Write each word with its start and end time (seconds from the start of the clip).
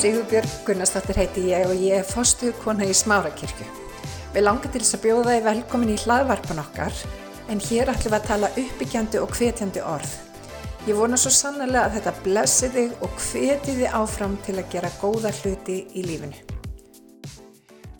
Sigurbjörg 0.00 0.52
Gunnarsdóttir 0.64 1.18
heiti 1.20 1.42
ég 1.50 1.66
og 1.68 1.76
ég 1.76 1.98
er 1.98 2.06
fórstuðu 2.08 2.54
kona 2.62 2.86
í 2.88 2.92
Smárakirkju. 2.96 3.66
Við 4.32 4.44
langar 4.46 4.72
til 4.72 4.80
þess 4.80 4.96
að 4.96 5.02
bjóða 5.02 5.32
þið 5.34 5.42
velkomin 5.44 5.90
í 5.92 5.96
hlaðvarpan 6.00 6.60
okkar 6.62 7.00
en 7.52 7.58
hér 7.66 7.90
ætlum 7.92 8.14
við 8.14 8.16
að 8.16 8.28
tala 8.30 8.48
uppbyggjandi 8.62 9.18
og 9.20 9.34
hvetjandi 9.36 9.82
orð. 9.84 10.14
Ég 10.88 10.96
vona 10.96 11.18
svo 11.20 11.28
sannlega 11.36 11.82
að 11.82 11.98
þetta 11.98 12.14
blessi 12.24 12.70
þig 12.72 12.94
og 13.04 13.18
hveti 13.26 13.74
þið 13.76 13.96
áfram 13.98 14.38
til 14.46 14.54
að 14.56 14.70
gera 14.72 14.90
góða 15.02 15.32
hluti 15.36 15.76
í 15.92 16.04
lífinu. 16.06 16.40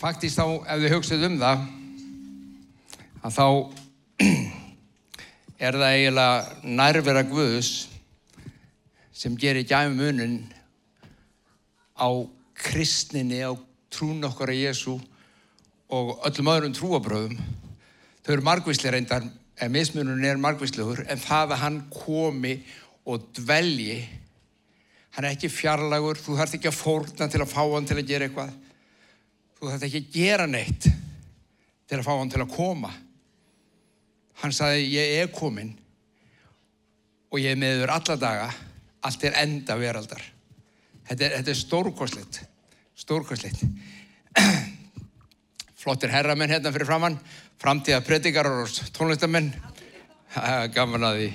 Faktist 0.01 0.41
þá, 0.41 0.47
ef 0.73 0.81
þið 0.81 0.95
hugsið 0.95 1.27
um 1.29 1.37
það, 1.43 1.67
að 3.21 3.35
þá 3.37 3.47
er 5.69 5.79
það 5.83 5.99
eiginlega 5.99 6.73
nærvera 6.81 7.27
Guðs 7.35 7.75
sem 9.13 9.37
gerir 9.37 9.69
gæmi 9.69 10.01
munin 10.01 10.41
á 12.01 12.09
kristninni, 12.57 13.43
á 13.45 13.53
trún 13.93 14.25
okkar 14.25 14.53
að 14.55 14.63
Jésu 14.65 14.97
og 15.91 16.21
öllum 16.27 16.51
öðrum 16.53 16.77
trúabröðum. 16.77 17.37
Þau 18.25 18.33
eru 18.37 18.47
margvísli 18.47 18.93
reyndar, 18.93 19.27
en 19.61 19.75
mismunun 19.75 20.25
er 20.25 20.41
margvíslegur, 20.41 21.05
en 21.11 21.21
það 21.21 21.55
að 21.55 21.63
hann 21.65 21.79
komi 21.93 22.55
og 23.09 23.27
dvelji, 23.37 24.01
hann 25.17 25.27
er 25.27 25.35
ekki 25.35 25.51
fjarlagur, 25.53 26.21
þú 26.21 26.39
þarf 26.39 26.57
ekki 26.57 26.71
að 26.71 26.79
fórna 26.79 27.29
til 27.29 27.43
að 27.43 27.53
fá 27.53 27.63
hann 27.65 27.89
til 27.89 27.99
að 27.99 28.09
gera 28.09 28.29
eitthvað. 28.29 28.57
Þú 29.59 29.71
þarf 29.73 29.87
ekki 29.89 30.03
að 30.03 30.13
gera 30.15 30.49
neitt 30.49 30.89
til 31.91 31.99
að 31.99 32.07
fá 32.07 32.13
hann 32.15 32.33
til 32.33 32.43
að 32.45 32.53
koma. 32.55 32.93
Hann 34.41 34.55
saði, 34.57 34.87
ég 34.95 35.19
er 35.21 35.33
komin 35.35 35.75
og 37.31 37.43
ég 37.43 37.53
er 37.53 37.59
með 37.61 37.83
þur 37.83 37.93
alla 37.95 38.17
daga, 38.19 38.47
allt 39.07 39.25
er 39.27 39.37
enda 39.43 39.77
veraldar. 39.79 40.23
Þetta 41.11 41.27
er, 41.27 41.33
er 41.43 41.59
stórkosleitt, 41.59 42.37
stórkosleitt. 43.03 43.65
Flottir 45.81 46.13
herramenn 46.13 46.53
hérna 46.53 46.71
fyrir 46.71 46.87
framann, 46.87 47.17
framtíða 47.59 48.05
predikar 48.07 48.47
og 48.47 48.71
tónlistamenn, 48.95 49.49
gaman 50.77 51.07
að 51.09 51.19
því. 51.19 51.31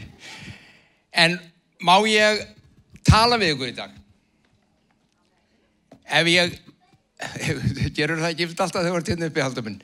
En 1.25 1.35
má 1.83 1.97
ég 2.07 2.39
tala 3.03 3.39
við 3.41 3.55
ykkur 3.57 3.73
í 3.73 3.75
dag? 3.81 3.97
Ef 6.21 6.31
ég, 6.31 6.55
gerur 7.97 8.23
það 8.23 8.31
ekki 8.31 8.47
alltaf 8.53 8.77
þegar 8.77 8.89
þú 8.93 9.01
ert 9.01 9.11
hérna 9.11 9.29
uppi 9.31 9.43
haldum 9.43 9.67
minn? 9.67 9.77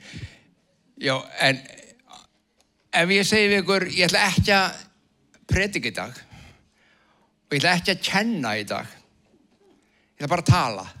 Já, 1.02 1.18
en 1.44 1.60
ef 3.02 3.14
ég 3.18 3.28
segi 3.28 3.52
við 3.52 3.60
ykkur, 3.66 3.88
ég 3.92 4.08
ætla 4.08 4.24
ekki 4.30 4.56
að 4.56 4.82
predika 5.52 5.92
í 5.92 5.96
dag 6.00 6.16
og 6.16 7.56
ég 7.58 7.60
ætla 7.60 7.76
ekki 7.76 7.96
að 7.98 8.04
kenna 8.08 8.56
í 8.56 8.64
dag 8.72 8.98
Ég 10.22 10.28
ætla 10.28 10.36
bara 10.36 10.42
að 10.42 10.50
tala. 10.54 10.82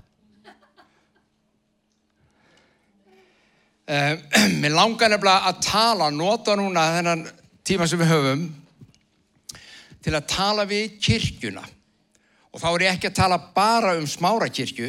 Uh, 3.92 4.14
mér 4.62 4.72
langar 4.72 5.10
nefnilega 5.10 5.50
að 5.50 5.56
tala, 5.66 6.06
nota 6.14 6.54
núna 6.56 6.84
þennan 6.94 7.24
tíma 7.66 7.86
sem 7.90 7.98
við 8.00 8.12
höfum 8.12 8.44
til 10.06 10.14
að 10.14 10.28
tala 10.30 10.64
við 10.70 10.94
kirkjuna. 11.02 11.64
Og 12.54 12.62
þá 12.62 12.66
er 12.70 12.84
ég 12.86 12.94
ekki 12.94 13.10
að 13.10 13.18
tala 13.18 13.38
bara 13.52 13.92
um 13.98 14.06
smára 14.08 14.48
kirkju, 14.54 14.88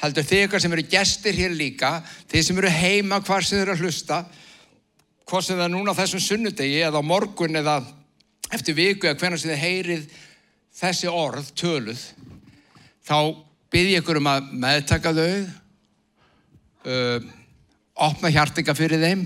heldur 0.00 0.34
ykkar 0.38 0.62
sem 0.62 0.74
eru 0.78 0.86
gestir 0.94 1.38
hér 1.38 1.54
líka, 1.58 1.92
þið 2.30 2.46
sem 2.46 2.62
eru 2.62 2.74
heima 2.78 3.20
hvar 3.26 3.44
sem 3.44 3.58
þið 3.58 3.66
eru 3.66 3.76
að 3.76 3.84
hlusta, 3.84 4.20
hvort 5.26 5.46
sem 5.50 5.58
það 5.58 5.68
er 5.68 5.74
núna 5.76 5.98
þessum 5.98 6.24
sunnudegi 6.30 6.82
eða 6.88 7.04
morgun 7.04 7.62
eða 7.62 7.78
eftir 8.54 8.78
viku 8.78 9.10
eða 9.10 9.18
hvernig 9.22 9.42
sem 9.44 9.54
þið 9.54 9.64
heyrið 9.66 10.10
þessi 10.82 11.14
orð 11.14 11.54
töluð, 11.58 12.06
þá 13.02 13.18
byrði 13.72 13.98
ykkur 14.00 14.20
um 14.20 14.28
að 14.28 14.50
meðtaka 14.60 15.12
þau, 15.16 15.28
uh, 16.92 17.30
opna 18.04 18.32
hjartinga 18.32 18.74
fyrir 18.76 19.00
þeim 19.00 19.22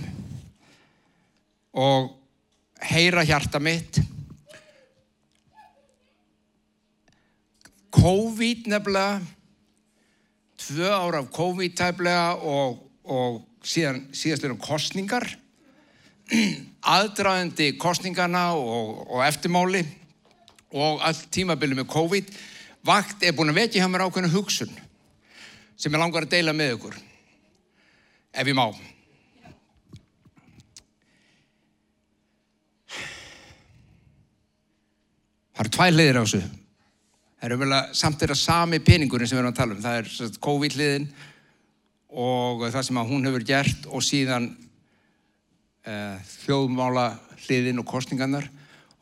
og 1.77 2.13
heyra 2.87 3.25
hjarta 3.27 3.61
mitt. 3.63 3.99
COVID 7.97 8.69
nefnilega, 8.71 9.21
tvö 10.63 10.91
ára 10.95 11.25
af 11.25 11.31
COVID 11.35 11.77
tæflega 11.79 12.35
og, 12.39 12.83
og 13.03 13.41
síðan, 13.67 14.05
síðast 14.15 14.47
erum 14.47 14.61
kostningar, 14.63 15.27
aðdraðandi 16.97 17.73
kostningarna 17.81 18.53
og, 18.55 19.07
og 19.11 19.25
eftirmáli 19.27 19.83
og 20.77 21.03
allt 21.07 21.27
tímabili 21.35 21.79
með 21.79 21.91
COVID, 21.91 22.31
vakt 22.87 23.25
er 23.27 23.35
búin 23.37 23.53
að 23.53 23.61
vekja 23.63 23.83
hjá 23.83 23.91
mér 23.91 24.07
ákveðinu 24.07 24.35
hugsun 24.35 24.73
sem 25.77 25.93
ég 25.93 26.01
langar 26.01 26.25
að 26.25 26.33
deila 26.37 26.55
með 26.57 26.77
ykkur 26.77 26.99
ef 28.37 28.51
ég 28.51 28.57
má. 28.57 28.67
Það 35.57 35.63
eru 35.65 35.73
tvær 35.73 35.95
hliðir 35.95 36.19
á 36.21 36.23
þessu. 36.23 36.43
Það 37.37 37.47
eru 37.49 37.57
vel 37.63 37.73
að 37.73 37.95
samt 37.97 38.23
er 38.25 38.33
að 38.35 38.43
sami 38.43 38.81
peningurinn 38.85 39.29
sem 39.29 39.39
við 39.39 39.43
erum 39.43 39.55
að 39.55 39.61
tala 39.61 39.77
um. 39.77 39.83
Það 39.85 39.99
er 40.01 40.39
COVID 40.47 40.77
hliðin 40.77 41.07
og 42.17 42.67
það 42.69 42.85
sem 42.89 43.01
að 43.01 43.11
hún 43.13 43.29
hefur 43.29 43.47
gert 43.49 43.89
og 43.89 44.05
síðan 44.05 44.51
uh, 44.53 46.17
þjóðmála 46.45 47.07
hliðin 47.47 47.81
og 47.81 47.89
kostningarnar 47.89 48.49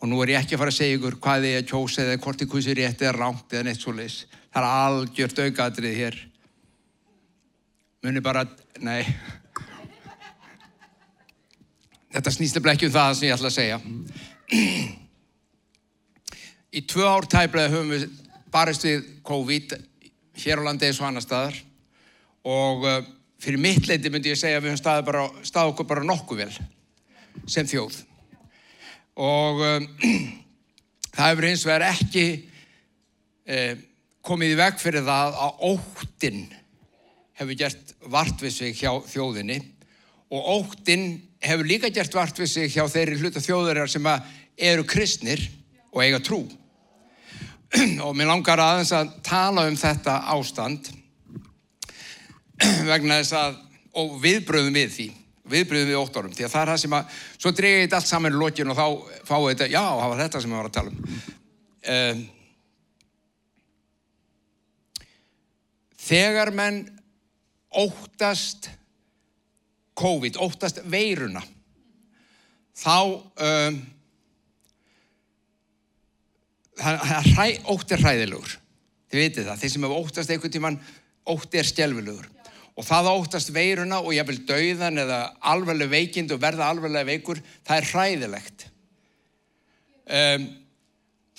og 0.05 0.11
nú 0.13 0.19
er 0.21 0.35
ég 0.35 0.43
ekki 0.43 0.53
að 0.53 0.61
fara 0.61 0.73
að 0.75 0.77
segja 0.77 0.97
ykkur 0.99 1.15
hvað 1.25 1.45
ég 1.49 1.55
er 1.57 1.63
að 1.63 1.71
kjósa 1.71 2.03
eða 2.03 2.19
hvort 2.21 2.43
ég 2.45 2.49
kvísi 2.53 2.75
rétt 2.77 3.01
eða 3.01 3.13
rámt 3.17 3.55
eða 3.55 3.65
neitt 3.65 3.81
svo 3.81 3.95
leis. 3.97 4.17
Það 4.53 4.61
er 4.61 4.67
algjört 4.69 5.41
aukaðrið 5.47 5.97
hér. 5.97 6.19
Muni 8.05 8.21
bara, 8.21 8.43
nei. 8.85 9.01
Þetta 12.13 12.35
snýst 12.37 12.61
nefnilega 12.61 12.77
ekki 12.77 12.91
um 12.91 12.95
það 12.99 13.17
sem 13.17 13.31
ég 13.31 13.35
ætla 13.39 13.49
að 13.49 13.57
segja. 13.57 13.81
Í 16.69 16.87
tvö 16.93 17.09
ár 17.09 17.33
tæplega 17.33 17.73
höfum 17.73 17.97
við 17.97 18.09
barist 18.53 18.85
við 18.85 19.09
COVID 19.25 19.77
hér 20.45 20.61
á 20.61 20.67
landi 20.69 20.91
eins 20.91 21.01
og 21.01 21.09
annar 21.09 21.25
staðar 21.25 21.57
og 22.45 22.85
uh, 22.85 23.01
fyrir 23.41 23.63
mitt 23.71 23.89
leiti 23.89 24.13
myndi 24.13 24.37
ég 24.37 24.37
segja 24.37 24.61
að 24.61 24.67
við 24.67 24.75
höfum 24.75 24.85
staðið, 24.85 25.09
bara, 25.09 25.29
staðið 25.41 25.73
okkur 25.73 25.95
bara 25.95 26.11
nokkuð 26.13 26.45
vel 26.45 26.53
sem 27.49 27.65
þjóð 27.73 28.05
og 29.15 29.61
um, 29.63 29.87
það 31.15 31.29
hefur 31.31 31.47
eins 31.49 31.65
og 31.67 31.73
er 31.75 31.87
ekki 31.87 32.25
eh, 33.47 33.77
komið 34.25 34.55
í 34.55 34.59
veg 34.59 34.81
fyrir 34.83 35.07
það 35.07 35.39
að 35.47 35.63
óttin 35.71 36.43
hefur 37.39 37.59
gert 37.59 37.95
vart 38.11 38.43
við 38.43 38.57
sig 38.57 38.77
hjá 38.79 38.91
þjóðinni. 39.11 39.61
Og 40.35 40.51
óttin 40.59 41.07
hefur 41.45 41.69
líka 41.69 41.93
gert 41.95 42.15
vart 42.17 42.39
við 42.41 42.51
sig 42.51 42.73
hjá 42.75 42.87
þeirri 42.91 43.21
hluta 43.21 43.43
þjóðurar 43.45 43.91
sem 43.91 44.07
eru 44.57 44.87
kristnir 44.89 45.43
og 45.93 46.03
eiga 46.03 46.23
trú. 46.25 46.43
Og 48.07 48.15
mér 48.17 48.31
langar 48.31 48.63
aðeins 48.63 48.95
að 48.95 49.15
tala 49.27 49.67
um 49.69 49.77
þetta 49.79 50.21
ástand 50.35 50.91
vegna 52.91 53.21
þess 53.21 53.37
að 53.39 53.61
og 53.95 54.17
viðbröðum 54.23 54.75
við 54.75 54.91
því 54.95 55.09
viðbröðum 55.45 55.91
við 55.91 56.01
ótt 56.01 56.17
árum 56.17 56.33
því 56.35 56.47
að 56.47 56.55
það 56.55 56.63
er 56.63 56.71
það 56.73 56.81
sem 56.83 56.97
að 56.97 57.17
svo 57.37 57.51
dreyja 57.53 57.81
þetta 57.83 57.99
allt 58.01 58.11
saman 58.11 58.33
í 58.33 58.41
lokin 58.41 58.73
og 58.73 58.79
þá 58.79 58.87
fáið 59.29 59.49
þetta, 59.51 59.67
já, 59.75 59.83
það 59.85 60.11
var 60.13 60.23
þetta 60.23 60.41
sem 60.41 60.55
ég 60.55 60.61
var 60.61 60.71
að 60.71 60.77
tala 60.79 60.91
um. 60.95 60.97
Um 61.95 62.23
þegar 66.05 66.53
menn 66.57 66.81
óttast 67.75 68.71
COVID, 69.99 70.39
óttast 70.43 70.81
veiruna 70.91 71.43
þá 72.75 72.99
um, 72.99 73.81
það 76.75 77.45
er 77.45 77.61
ótt 77.71 77.95
er 77.95 78.03
hræðilegur. 78.03 78.57
Þið 79.13 79.21
vitið 79.21 79.49
það, 79.49 79.61
þeir 79.61 79.73
sem 79.75 79.85
hefur 79.87 80.01
óttast 80.01 80.33
einhvern 80.35 80.55
tíman 80.57 80.81
ótt 81.31 81.55
er 81.55 81.69
stjelvilegur 81.69 82.34
og 82.75 82.87
það 82.87 83.11
óttast 83.13 83.53
veiruna 83.55 84.01
og 84.03 84.15
ég 84.17 84.27
vil 84.27 84.41
dauðan 84.49 84.99
eða 85.05 85.21
alveg 85.53 85.87
veikind 85.91 86.33
og 86.35 86.43
verða 86.43 86.71
alveg 86.73 87.07
veikur, 87.07 87.41
það 87.67 87.81
er 87.81 87.91
hræðilegt. 87.93 88.67
Um, 90.05 90.49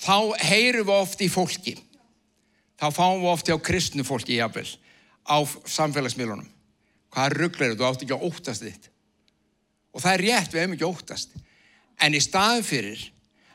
þá 0.00 0.16
heyrum 0.48 0.88
við 0.88 0.96
oft 0.96 1.22
í 1.22 1.28
fólki, 1.30 1.76
þá 2.80 2.88
fáum 2.88 3.20
við 3.20 3.32
oft 3.34 3.50
hjá 3.50 3.56
kristnu 3.62 4.06
fólki 4.06 4.40
jafnvel 4.40 4.68
á 5.28 5.36
samfélagsmiðlunum. 5.44 6.48
Hvað 7.12 7.36
rugglar 7.36 7.76
þú 7.76 7.86
átt 7.88 8.02
ekki 8.04 8.16
að 8.16 8.26
óttast 8.30 8.64
þitt? 8.64 8.90
Og 9.96 10.02
það 10.04 10.16
er 10.16 10.24
rétt, 10.26 10.52
við 10.52 10.62
hefum 10.62 10.74
ekki 10.76 10.88
óttast. 10.88 11.36
En 12.00 12.16
í 12.16 12.20
staðin 12.20 12.66
fyrir 12.66 13.06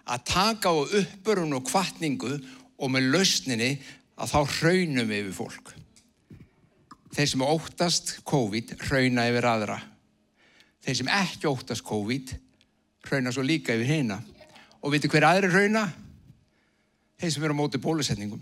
að 0.10 0.24
taka 0.30 0.74
á 0.74 0.77
uppbörun 0.86 1.57
og 1.57 1.68
kvartningu 1.69 2.38
og 2.81 2.94
með 2.94 3.12
lausninni 3.13 3.75
að 4.22 4.34
þá 4.34 4.39
hraunum 4.57 5.12
við 5.12 5.30
fólk 5.36 5.75
þeir 7.16 7.31
sem 7.31 7.44
óttast 7.46 8.13
COVID 8.28 8.75
hrauna 8.88 9.28
yfir 9.30 9.48
aðra. 9.48 9.80
Þeir 10.81 10.98
sem 11.02 11.12
ekki 11.13 11.50
óttast 11.50 11.86
COVID 11.86 12.34
hrauna 13.08 13.34
svo 13.34 13.44
líka 13.46 13.75
yfir 13.75 13.90
hérna. 13.90 14.22
Og 14.81 14.94
veitu 14.94 15.12
hver 15.12 15.28
aðri 15.28 15.52
hrauna? 15.52 15.86
Þeir 17.22 17.36
sem 17.36 17.46
eru 17.46 17.58
á 17.58 17.62
móti 17.62 17.81
bólusetningum. 17.81 18.42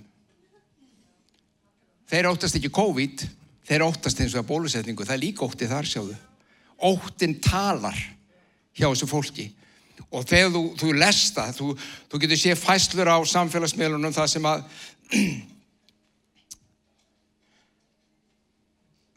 Þeir 2.09 2.29
óttast 2.31 2.57
ekki 2.57 2.71
COVID, 2.73 3.25
þeir 3.69 3.85
óttast 3.85 4.21
eins 4.21 4.33
og 4.33 4.43
að 4.43 4.49
bólusetningu, 4.49 5.05
það 5.05 5.17
er 5.17 5.23
líka 5.25 5.45
ótti 5.45 5.67
þar 5.69 5.89
sjáðu. 5.89 6.15
Óttin 6.89 7.35
talar 7.43 7.97
hjá 8.73 8.87
þessu 8.87 9.09
fólki. 9.09 9.49
Og 10.09 10.23
þegar 10.25 10.53
þú, 10.55 10.63
þú 10.79 10.91
lest 10.95 11.35
það, 11.35 11.51
þú, 11.59 11.67
þú 12.09 12.21
getur 12.23 12.39
sé 12.39 12.55
fæslur 12.57 13.11
á 13.11 13.17
samfélagsmiðlunum 13.29 14.15
það 14.15 14.31
sem 14.31 14.47
að 14.49 14.63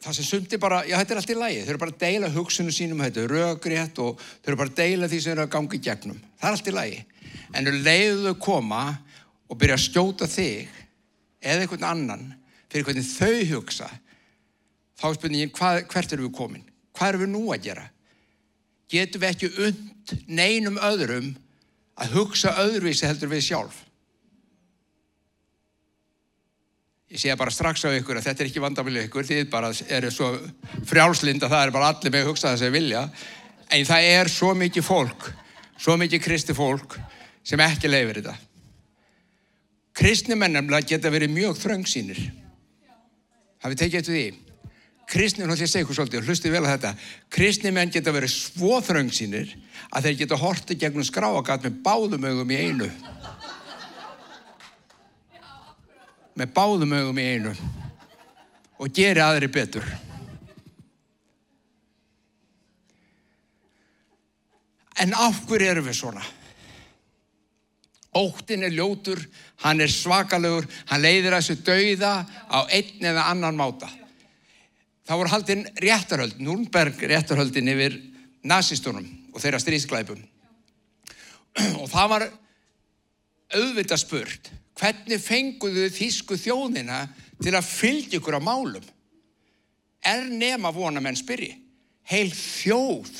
það 0.03 0.17
sem 0.17 0.27
sundi 0.27 0.59
bara, 0.59 0.81
já 0.83 0.97
þetta 0.99 1.13
er 1.13 1.19
allt 1.21 1.31
í 1.31 1.37
lagi, 1.37 1.63
þau 1.63 1.71
eru 1.73 1.81
bara 1.81 1.93
að 1.93 2.01
deila 2.03 2.29
hugsunum 2.33 2.75
sínum, 2.75 3.01
þetta 3.05 3.23
er 3.23 3.33
röggrétt 3.33 3.99
og 4.03 4.19
þau 4.19 4.49
eru 4.51 4.59
bara 4.59 4.71
að 4.73 4.79
deila 4.81 5.09
því 5.11 5.19
sem 5.23 5.33
eru 5.33 5.45
að 5.45 5.53
gangi 5.55 5.79
gegnum. 5.87 6.21
Það 6.39 6.49
er 6.49 6.57
allt 6.57 6.69
í 6.69 6.75
lagi. 6.75 6.99
En 7.53 7.67
þú 7.69 7.73
leiðu 7.85 8.23
þau 8.25 8.39
koma 8.43 8.81
og 9.47 9.59
byrja 9.61 9.77
að 9.77 9.85
skjóta 9.85 10.27
þig 10.27 10.81
eða 11.43 11.63
einhvern 11.63 11.87
annan 11.87 12.25
fyrir 12.73 12.87
hvernig 12.87 13.07
þau 13.07 13.39
hugsa, 13.53 13.87
þá 14.99 15.07
er 15.09 15.17
spurningin 15.19 15.55
hvað, 15.55 15.79
hvert 15.93 16.15
eru 16.15 16.27
við 16.27 16.35
komin? 16.39 16.67
Hvað 16.97 17.13
eru 17.13 17.23
við 17.23 17.33
nú 17.33 17.43
að 17.53 17.67
gera? 17.69 17.87
Getum 18.91 19.23
við 19.23 19.31
ekki 19.31 19.51
und 19.67 20.15
neinum 20.27 20.79
öðrum 20.81 21.33
að 22.01 22.17
hugsa 22.17 22.55
öðruvísi 22.63 23.07
heldur 23.07 23.31
við 23.31 23.45
sjálf? 23.47 23.83
Ég 27.13 27.21
sé 27.21 27.35
bara 27.37 27.53
strax 27.53 27.83
á 27.85 27.93
ykkur 27.93 28.17
að 28.17 28.25
þetta 28.25 28.41
er 28.41 28.47
ekki 28.49 28.61
vandamilið 28.63 29.03
ykkur, 29.05 29.27
þið 29.27 29.49
bara 29.51 29.69
eru 29.93 30.09
svo 30.11 30.31
frjálslinda, 30.89 31.49
það 31.51 31.67
er 31.67 31.73
bara 31.75 31.89
allir 31.93 32.13
með 32.13 32.23
að 32.23 32.29
hugsa 32.31 32.53
þess 32.55 32.65
að 32.65 32.73
vilja, 32.73 33.03
en 33.69 33.85
það 33.85 34.07
er 34.15 34.31
svo 34.33 34.53
mikið 34.57 34.87
fólk, 34.87 35.27
svo 35.77 35.97
mikið 36.01 36.23
kristi 36.25 36.55
fólk 36.57 36.97
sem 37.45 37.61
ekki 37.61 37.91
leifir 37.91 38.23
þetta. 38.23 38.33
Kristni 39.93 40.39
mennemlega 40.39 40.89
geta 40.89 41.11
verið 41.13 41.35
mjög 41.35 41.59
þröngsýnir. 41.61 42.23
Hafið 43.61 43.83
tekið 43.83 43.99
eftir 43.99 44.17
því? 44.17 44.25
Kristni, 45.13 45.45
hún 45.45 45.53
ætla 45.53 45.67
að 45.67 45.69
segja 45.69 45.85
ykkur 45.85 45.99
svolítið 45.99 46.23
og 46.23 46.31
hlusti 46.31 46.49
vel 46.49 46.63
að 46.63 46.71
þetta, 46.71 46.91
kristni 47.35 47.73
menn 47.75 47.93
geta 47.93 48.15
verið 48.15 48.33
svo 48.33 48.79
þröngsýnir 48.81 49.53
að 49.93 50.07
þeir 50.07 50.21
geta 50.23 50.39
hortið 50.41 50.81
gegnum 50.81 51.05
skráagat 51.05 51.67
með 51.67 51.77
báðum 51.85 52.25
augum 52.31 52.55
í 52.55 52.61
einu 52.63 52.89
með 56.39 56.53
báðum 56.55 56.95
augum 56.97 57.19
í 57.21 57.27
einu 57.35 57.53
og 58.81 58.93
geri 58.95 59.21
aðri 59.23 59.49
betur. 59.53 59.85
En 65.01 65.13
af 65.17 65.43
hverju 65.47 65.69
erum 65.69 65.87
við 65.87 65.97
svona? 65.97 66.23
Óttin 68.13 68.61
er 68.65 68.73
ljótur, 68.75 69.17
hann 69.65 69.81
er 69.81 69.89
svakalegur, 69.89 70.67
hann 70.89 71.01
leiðir 71.01 71.33
þessu 71.33 71.57
dauða 71.65 72.13
á 72.45 72.59
einn 72.69 73.07
eða 73.09 73.25
annan 73.31 73.57
máta. 73.57 73.89
Það 75.03 75.19
voru 75.19 75.33
haldinn 75.33 75.65
réttarhöld, 75.81 76.37
Núrnberg 76.39 77.01
réttarhöldin 77.09 77.71
yfir 77.73 77.97
nazistunum 78.47 79.07
og 79.33 79.41
þeirra 79.41 79.59
stríðsklæpum. 79.59 80.21
Og 81.81 81.89
það 81.89 82.07
var 82.13 82.27
auðvitað 83.53 84.01
spurt, 84.01 84.47
hvernig 84.83 85.21
fenguðu 85.23 85.87
þísku 85.95 86.35
þjóðina 86.39 87.05
til 87.39 87.53
að 87.55 87.69
fylgja 87.69 88.19
ykkur 88.19 88.39
á 88.39 88.41
málum? 88.43 88.83
Er 90.03 90.27
nema 90.27 90.73
vona 90.75 90.99
menn 90.99 91.15
spyrji? 91.15 91.53
Heil 92.03 92.29
þjóð 92.35 93.11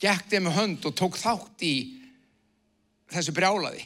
gekk 0.00 0.30
þeim 0.30 0.46
með 0.46 0.56
hönd 0.56 0.86
og 0.88 0.94
tók 0.96 1.18
þátt 1.20 1.64
í 1.66 1.74
þessu 3.12 3.34
brjálaði. 3.36 3.82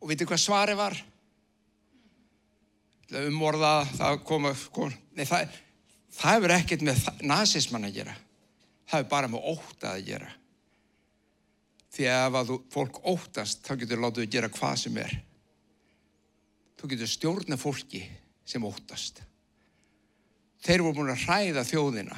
Og 0.00 0.08
vitið 0.10 0.30
hvað 0.30 0.40
svari 0.40 0.76
var? 0.78 0.96
Umorða, 3.12 3.82
það 3.92 4.22
kom, 4.24 4.48
kom 4.72 4.94
nei, 5.12 5.26
það, 5.28 5.50
það 6.16 6.38
hefur 6.38 6.54
ekkert 6.56 6.86
með 6.86 7.02
nazismann 7.28 7.84
að 7.90 7.98
gera. 7.98 8.14
Það 8.88 9.02
hefur 9.02 9.10
bara 9.12 9.30
með 9.34 9.50
óta 9.52 9.92
að 9.92 10.06
gera. 10.08 10.30
Því 11.92 12.08
að 12.08 12.22
ef 12.24 12.38
að 12.40 12.48
þú, 12.48 12.58
fólk 12.72 13.02
óttast, 13.12 13.66
þá 13.66 13.74
getur 13.82 14.00
látið 14.00 14.24
að 14.24 14.32
gera 14.32 14.52
hvað 14.56 14.80
sem 14.80 14.96
er. 15.02 15.12
Þú 16.82 16.88
getur 16.90 17.06
stjórna 17.06 17.54
fólki 17.54 18.00
sem 18.42 18.64
óttast. 18.66 19.20
Þeir 20.66 20.82
voru 20.82 20.96
búin 20.96 21.12
að 21.12 21.28
hræða 21.28 21.62
þjóðina 21.68 22.16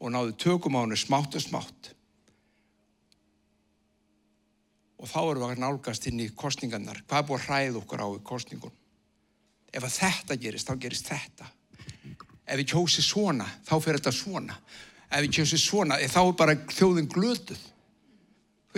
og 0.00 0.12
náðu 0.14 0.32
tökum 0.40 0.78
á 0.80 0.80
hennu 0.80 0.96
smátt 0.96 1.36
og 1.36 1.44
smátt. 1.44 1.90
Og 5.00 5.08
þá 5.08 5.20
erum 5.20 5.44
við 5.44 5.52
að 5.52 5.62
nálgast 5.66 6.08
inn 6.08 6.24
í 6.24 6.30
kostningarnar. 6.32 7.02
Hvað 7.04 7.20
er 7.20 7.28
búin 7.28 7.42
að 7.42 7.46
hræða 7.50 7.80
okkur 7.82 8.04
á 8.04 8.08
í 8.08 8.24
kostningun? 8.24 8.76
Ef 9.68 9.84
að 9.84 9.96
þetta 9.98 10.40
gerist, 10.46 10.72
þá 10.72 10.80
gerist 10.80 11.12
þetta. 11.12 11.52
Ef 12.48 12.56
við 12.56 12.70
kjósi 12.72 13.04
svona, 13.04 13.52
þá 13.68 13.74
fyrir 13.84 14.00
þetta 14.00 14.16
svona. 14.16 14.56
Ef 15.10 15.26
við 15.26 15.34
kjósi 15.36 15.60
svona, 15.60 16.00
þá 16.00 16.20
er 16.24 16.36
bara 16.40 16.56
þjóðin 16.72 17.12
glötuð. 17.12 17.66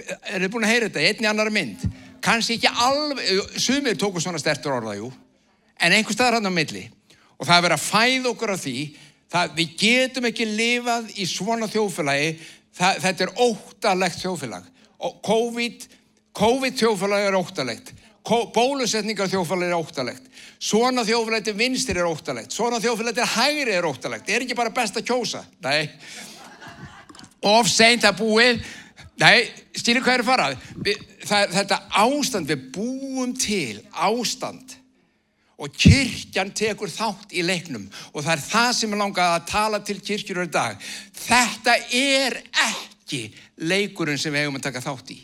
Er 0.02 0.42
þið 0.42 0.50
búin 0.50 0.66
að 0.66 0.75
heyra 0.75 0.90
þetta? 0.90 1.06
Einni 1.12 1.30
annar 1.30 1.54
mynd. 1.54 1.86
Kanski 2.22 2.58
ekki 2.58 2.70
alveg, 2.70 3.56
sumir 3.58 3.98
tóku 3.98 4.22
svona 4.22 4.40
stertur 4.40 4.76
orða, 4.76 4.96
jú. 4.98 5.08
En 5.82 5.94
einhver 5.94 6.14
staðar 6.14 6.38
hann 6.38 6.50
á 6.50 6.54
milli. 6.54 6.84
Og 7.38 7.48
það 7.48 7.56
er 7.56 7.64
verið 7.66 7.78
að 7.78 7.86
fæða 7.88 8.30
okkur 8.30 8.52
á 8.54 8.56
því, 8.62 8.76
það, 9.32 9.54
við 9.56 9.72
getum 9.80 10.28
ekki 10.30 10.46
lifað 10.46 11.08
í 11.19 11.26
svona 11.26 11.66
þjóðfélagi, 11.72 12.28
það, 12.78 13.00
þetta 13.06 13.26
er 13.26 13.32
óttalegt 13.48 14.20
þjóðfélag. 14.22 14.69
Og 15.02 15.16
COVID, 15.26 15.88
COVID 16.38 16.78
þjóðfélagi 16.78 17.30
er 17.30 17.38
óttalegt. 17.40 17.94
Bólusetningar 18.54 19.30
þjóðfélagi 19.32 19.72
er 19.72 19.80
óttalegt. 19.80 20.28
Svona 20.62 21.02
þjóðfélagi 21.02 21.48
til 21.48 21.56
vinstir 21.58 21.98
er 21.98 22.06
óttalegt. 22.06 22.54
Svona 22.54 22.78
þjóðfélagi 22.78 23.18
til 23.18 23.32
hægri 23.32 23.75
er 23.75 23.88
óttalegt. 23.88 24.28
Það 24.28 24.36
er 24.36 24.44
ekki 24.46 24.58
bara 24.60 24.75
best 24.76 25.00
að 25.00 25.08
kjósa. 25.08 25.42
Nei. 25.66 25.90
Of 27.50 27.66
seint 27.66 28.06
að 28.06 28.22
búið. 28.22 28.62
Nei, 29.18 29.50
stýri 29.82 30.02
hvað 30.05 30.20
er 30.20 30.25
farað? 30.26 30.69
Þetta 31.26 31.81
ástand, 32.02 32.49
við 32.49 32.69
búum 32.75 33.34
til 33.38 33.82
ástand 33.93 34.79
og 35.62 35.75
kirkjan 35.79 36.50
tekur 36.56 36.90
þátt 36.90 37.34
í 37.37 37.44
leiknum 37.46 37.84
og 38.12 38.23
það 38.25 38.32
er 38.34 38.44
það 38.46 38.70
sem 38.79 38.94
er 38.94 39.02
langað 39.02 39.34
að 39.37 39.50
tala 39.52 39.82
til 39.84 39.99
kirkjur 40.02 40.43
í 40.46 40.49
dag. 40.50 40.81
Þetta 41.19 41.76
er 41.99 42.40
ekki 42.70 43.26
leikurinn 43.62 44.18
sem 44.18 44.35
við 44.35 44.47
hefum 44.47 44.59
að 44.59 44.66
taka 44.71 44.83
þátt 44.83 45.12
í. 45.14 45.18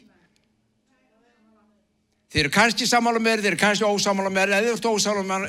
Þeir 2.28 2.42
eru 2.44 2.52
kannski 2.52 2.86
samála 2.86 3.20
með 3.24 3.38
þér, 3.38 3.42
þeir 3.42 3.54
eru 3.54 3.60
kannski 3.62 3.88
ósamála 3.88 4.30
með 4.30 4.50
þér, 4.50 4.58
eða 4.58 4.68
þú 4.68 4.76
ert 4.76 4.88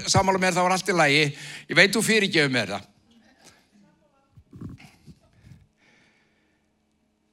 ósamála 0.08 0.40
með 0.40 0.48
þér 0.48 0.56
þá 0.56 0.62
er 0.64 0.76
allt 0.76 0.92
í 0.92 0.96
lagi. 0.96 1.24
Ég 1.68 1.76
veit 1.76 1.96
þú 1.96 2.04
fyrirgefum 2.08 2.56
með 2.56 2.72
það. 2.72 2.86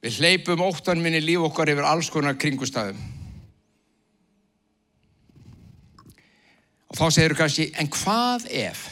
Við 0.07 0.21
hleypum 0.21 0.61
óttan 0.63 1.01
minni 1.03 1.19
líf 1.19 1.41
okkar 1.49 1.67
yfir 1.67 1.83
alls 1.83 2.07
konar 2.07 2.37
kringustafum. 2.39 2.95
Og 6.87 6.95
þá 6.95 7.03
segir 7.11 7.33
þú 7.33 7.39
kannski, 7.41 7.65
en 7.75 7.89
hvað 7.91 8.45
ef 8.55 8.85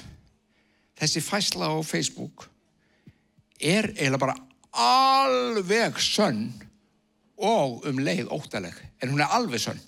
þessi 0.99 1.23
fæsla 1.23 1.71
á 1.71 1.79
Facebook 1.87 2.49
er 3.63 3.93
eiginlega 3.93 4.25
bara 4.25 4.35
alveg 4.75 6.03
sönn 6.03 6.49
og 7.39 7.87
um 7.87 8.03
leið 8.03 8.27
óttaleg, 8.35 8.75
en 8.99 9.15
hún 9.15 9.23
er 9.23 9.31
alveg 9.39 9.63
sönn. 9.63 9.79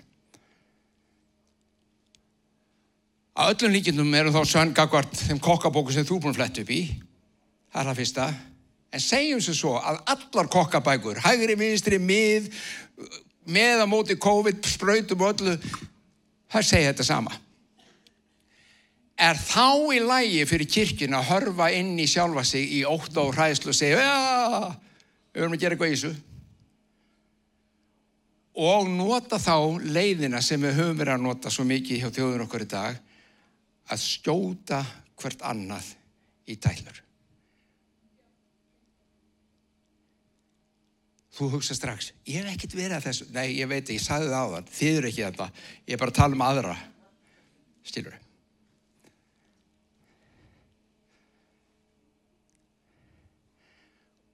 Að 3.36 3.52
öllum 3.58 3.76
líkindum 3.76 4.16
eru 4.16 4.32
þá 4.32 4.46
sönn 4.48 4.72
gagvart 4.80 5.26
þeim 5.28 5.44
kokkabóku 5.44 5.92
sem 5.92 6.08
þú 6.08 6.22
búin 6.22 6.38
að 6.38 6.40
fletta 6.40 6.64
upp 6.64 6.72
í. 6.72 6.86
Það 7.68 7.82
er 7.84 7.92
það 7.92 8.00
fyrsta. 8.00 8.30
En 8.94 9.04
segjum 9.04 9.42
sem 9.44 9.56
svo 9.56 9.76
að 9.80 10.00
allar 10.14 10.48
kokkabækur, 10.52 11.20
hægri, 11.26 11.58
vinstri, 11.60 12.00
mið, 12.00 12.48
með 13.52 13.84
að 13.84 13.92
móti 13.92 14.16
COVID, 14.20 14.64
spröytum 14.68 15.24
og 15.24 15.34
öllu, 15.34 15.58
það 16.52 16.68
segja 16.70 16.94
þetta 16.94 17.08
sama. 17.08 17.36
Er 19.18 19.40
þá 19.42 19.96
í 19.96 20.00
lægi 20.04 20.46
fyrir 20.46 20.70
kirkina 20.70 21.20
að 21.20 21.30
hörfa 21.32 21.72
inn 21.74 21.96
í 22.00 22.06
sjálfa 22.10 22.44
sig 22.46 22.68
í 22.78 22.84
ótt 22.88 23.18
og 23.18 23.34
hræðslu 23.36 23.74
og 23.74 23.78
segja, 23.78 24.04
já, 24.04 24.70
við 25.34 25.42
verðum 25.42 25.58
að 25.58 25.64
gera 25.64 25.78
eitthvað 25.78 25.92
í 25.92 25.96
þessu. 25.96 26.14
Og 28.68 28.92
nota 28.94 29.40
þá 29.42 29.58
leiðina 29.84 30.42
sem 30.42 30.62
við 30.62 30.80
höfum 30.80 31.02
verið 31.02 31.18
að 31.18 31.26
nota 31.26 31.52
svo 31.54 31.66
mikið 31.68 32.04
hjá 32.04 32.14
þjóðun 32.14 32.46
okkur 32.46 32.66
í 32.66 32.70
dag, 32.72 33.02
að 33.90 34.06
skjóta 34.06 34.86
hvert 35.18 35.44
annað 35.50 35.92
í 36.48 36.58
tælur. 36.62 37.07
Þú 41.38 41.52
hugsa 41.54 41.76
strax, 41.78 42.12
ég 42.26 42.42
hef 42.42 42.56
ekkert 42.56 42.74
verið 42.74 42.96
að 42.98 43.04
þessu. 43.12 43.26
Nei, 43.36 43.52
ég 43.60 43.68
veit 43.70 43.90
ég 43.94 44.02
sagði 44.02 44.32
það 44.32 44.42
á 44.42 44.54
þann. 44.56 44.70
Þið 44.74 44.96
eru 44.98 45.10
ekki 45.12 45.26
þetta. 45.28 45.50
Ég 45.86 45.94
er 45.94 46.00
bara 46.02 46.14
að 46.14 46.18
tala 46.18 46.38
um 46.38 46.46
aðra. 46.48 46.78
Stilur. 47.86 48.16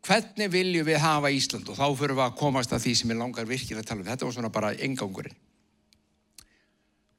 Hvernig 0.04 0.52
viljum 0.52 0.88
við 0.88 1.00
hafa 1.00 1.32
Ísland? 1.32 1.70
Og 1.72 1.78
þá 1.80 1.86
fyrir 1.96 2.18
við 2.18 2.26
að 2.26 2.38
komast 2.40 2.74
að 2.76 2.84
því 2.86 2.94
sem 3.00 3.14
ég 3.14 3.20
langar 3.20 3.48
virkilega 3.48 3.84
að 3.86 3.90
tala 3.92 4.04
um. 4.04 4.08
Þetta 4.10 4.28
var 4.28 4.36
svona 4.38 4.54
bara 4.60 4.74
engangurinn. 4.76 5.40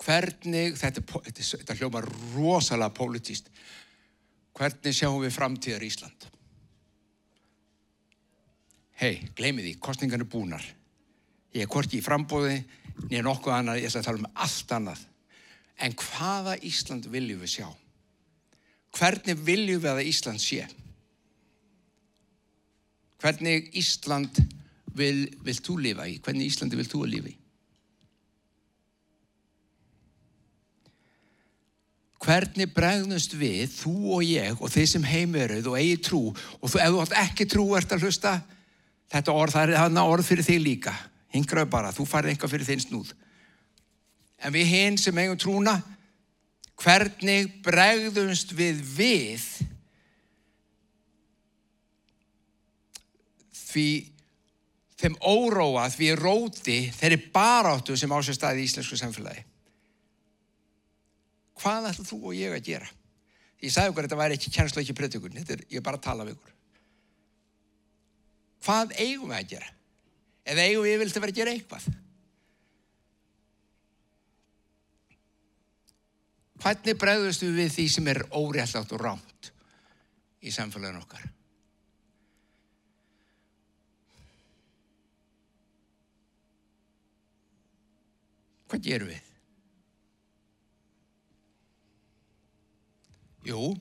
hvernig, 0.04 0.74
þetta, 0.76 1.00
er 1.00 1.22
þetta, 1.24 1.40
er- 1.40 1.60
þetta 1.62 1.74
hljóma 1.78 2.00
rosalega 2.34 2.92
pólitíst, 2.92 3.46
hvernig 4.52 4.92
sjáum 4.92 5.22
við 5.22 5.32
framtíðar 5.32 5.86
Ísland? 5.86 6.26
Hei, 9.00 9.26
gleymið 9.34 9.68
því, 9.68 9.74
kostningar 9.82 10.22
er 10.22 10.30
búnar. 10.30 10.64
Ég 11.54 11.66
er 11.66 11.70
hvorki 11.70 11.98
í 11.98 12.04
frambóði, 12.04 12.60
nýja 13.08 13.24
nokkuð 13.26 13.56
annað, 13.56 13.80
ég 13.82 13.90
ætla 13.90 14.02
að 14.02 14.08
tala 14.08 14.22
um 14.22 14.42
allt 14.46 14.74
annað. 14.76 15.02
En 15.82 15.96
hvaða 15.98 16.54
Ísland 16.62 17.08
viljum 17.10 17.42
við 17.42 17.56
sjá? 17.56 17.68
Hvernig 18.94 19.40
viljum 19.42 19.82
við 19.82 19.90
að 19.90 20.10
Ísland 20.10 20.42
sé? 20.42 20.68
Hvernig 23.22 23.72
Ísland 23.80 24.38
vil, 24.94 25.24
vil 25.42 25.56
þú 25.58 25.78
lifa 25.82 26.06
í? 26.06 26.20
Hvernig 26.22 26.52
Íslandi 26.52 26.78
vil 26.78 26.90
þú 26.90 27.02
að 27.06 27.12
lifa 27.16 27.32
í? 27.32 27.36
Hvernig 32.24 32.70
bregðumst 32.72 33.34
við, 33.36 33.66
þú 33.74 33.94
og 34.16 34.22
ég 34.24 34.60
og 34.62 34.70
þeir 34.72 34.86
sem 34.88 35.02
heimuruð 35.04 35.66
og 35.68 35.74
eigi 35.76 35.96
trú 36.06 36.20
og 36.30 36.70
þú, 36.70 36.78
ef 36.80 36.92
þú 36.94 37.00
átt 37.02 37.16
ekki 37.20 37.46
trú 37.50 37.66
ert 37.76 37.92
að 37.92 38.06
hlusta 38.06 38.38
þetta 39.14 39.34
orð, 39.34 39.54
það 39.54 39.66
er 39.66 39.76
þarna 39.78 40.06
orð 40.10 40.28
fyrir 40.28 40.46
þig 40.46 40.62
líka. 40.62 40.94
Hingraðu 41.34 41.70
bara, 41.70 41.92
þú 41.94 42.06
farið 42.08 42.34
eitthvað 42.34 42.54
fyrir 42.54 42.68
þinn 42.68 42.84
snúð. 42.84 43.12
En 44.44 44.54
við 44.54 44.70
hinn 44.70 44.98
sem 45.00 45.18
eigum 45.18 45.38
trúna 45.40 45.78
hvernig 46.82 47.52
bregðumst 47.64 48.54
við 48.56 48.80
við 48.96 49.44
því 53.54 53.86
þeim 55.04 55.16
óróa, 55.26 55.88
því 55.90 56.10
róti 56.18 56.78
þeirri 56.94 57.18
baráttu 57.34 57.96
sem 57.98 58.10
á 58.10 58.18
sér 58.22 58.38
staði 58.38 58.62
í 58.62 58.68
íslensku 58.68 58.98
samfélagi? 58.98 59.42
Hvað 61.62 61.90
ætlum 61.90 62.08
þú 62.08 62.20
og 62.30 62.38
ég 62.38 62.54
að 62.54 62.66
gera? 62.66 62.90
Ég 63.62 63.72
sagði 63.72 63.94
okkur 63.94 64.04
að 64.04 64.08
þetta 64.08 64.20
væri 64.20 64.38
ekki 64.38 64.52
kjænslu 64.54 64.82
ekki 64.82 64.96
er, 65.54 65.64
ég 65.70 65.78
er 65.80 65.86
bara 65.86 65.98
að 65.98 66.06
tala 66.06 66.26
við 66.26 66.36
ykkur 66.36 66.53
hvað 68.64 68.96
eigum 68.96 69.30
við 69.30 69.38
að 69.38 69.52
gera? 69.52 69.70
Eða 70.44 70.64
eigum 70.68 70.86
við 70.88 70.98
vilt 71.02 71.16
að 71.16 71.24
vera 71.24 71.34
að 71.34 71.38
gera 71.40 71.54
eitthvað? 71.54 71.86
Hvernig 76.64 76.96
bregðust 77.00 77.44
við 77.44 77.72
því 77.74 77.86
sem 77.92 78.06
er 78.08 78.22
óréttlátt 78.32 78.92
og 78.96 79.02
rámt 79.02 79.50
í 80.40 80.52
samfélaginu 80.52 81.02
okkar? 81.04 81.26
Hvað 88.72 88.84
gerum 88.88 89.12
við? 89.12 89.30
Jú, 93.44 93.74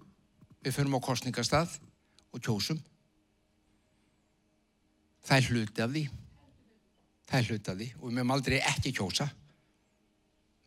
við 0.60 0.76
förum 0.76 1.00
á 1.00 1.06
kostningastað 1.08 1.78
og 2.36 2.44
kjósum. 2.44 2.84
Það 5.24 5.38
er 5.38 5.50
hluti 5.50 5.84
af 5.84 5.94
því. 5.94 6.04
Það 7.30 7.40
er 7.40 7.50
hluti 7.50 7.72
af 7.72 7.80
því 7.80 7.90
og 8.00 8.04
við 8.04 8.18
mögum 8.18 8.36
aldrei 8.36 8.58
ekki 8.60 8.94
kjósa. 8.98 9.30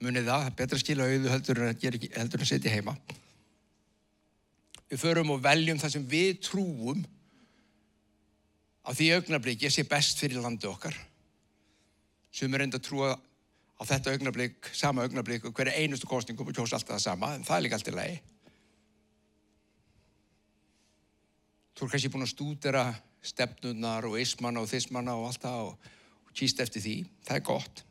Munið 0.04 0.28
það, 0.28 0.40
það 0.40 0.48
er 0.50 0.56
betra 0.60 0.76
að 0.76 0.84
skila 0.84 1.08
auðu 1.10 1.32
heldur 1.32 1.60
en 1.60 1.70
að, 1.72 1.84
heldur 2.16 2.40
en 2.40 2.46
að 2.46 2.50
setja 2.50 2.72
heima. 2.72 2.96
Við 4.86 5.02
förum 5.02 5.32
og 5.34 5.42
veljum 5.44 5.80
það 5.82 5.94
sem 5.96 6.08
við 6.08 6.32
trúum 6.46 7.04
á 8.86 8.90
því 8.94 9.08
augnablík 9.16 9.64
ég 9.66 9.75
sé 9.75 9.86
best 9.88 10.20
fyrir 10.22 10.42
landi 10.44 10.68
okkar. 10.70 10.94
Sem 12.30 12.52
er 12.54 12.66
enda 12.66 12.78
að 12.78 12.86
trúa 12.86 13.14
á 13.16 13.82
þetta 13.84 14.14
augnablík, 14.14 14.70
sama 14.72 15.04
augnablík 15.04 15.48
og 15.48 15.56
hverja 15.56 15.76
einustu 15.80 16.08
kostningum 16.08 16.48
og 16.48 16.56
kjósa 16.56 16.78
alltaf 16.78 16.96
það 16.96 17.04
sama, 17.04 17.32
en 17.34 17.44
það 17.44 17.56
er 17.56 17.64
líka 17.64 17.78
allt 17.78 17.90
í 17.90 17.96
lagi. 17.96 18.16
Þú 21.76 21.84
er 21.84 21.92
kannski 21.92 22.12
búin 22.12 22.25
að 22.25 22.32
stúdera 22.32 22.84
stefnunar 23.26 24.06
og 24.09 24.18
ismana 24.21 24.62
og 24.62 24.71
þismana 24.71 25.16
og 25.18 25.28
allt 25.30 25.42
það 25.42 25.64
og, 25.66 25.90
og 26.26 26.37
kýst 26.38 26.62
eftir 26.62 26.85
því. 26.85 26.97
Það 27.26 27.40
er 27.40 27.47
gott. 27.50 27.83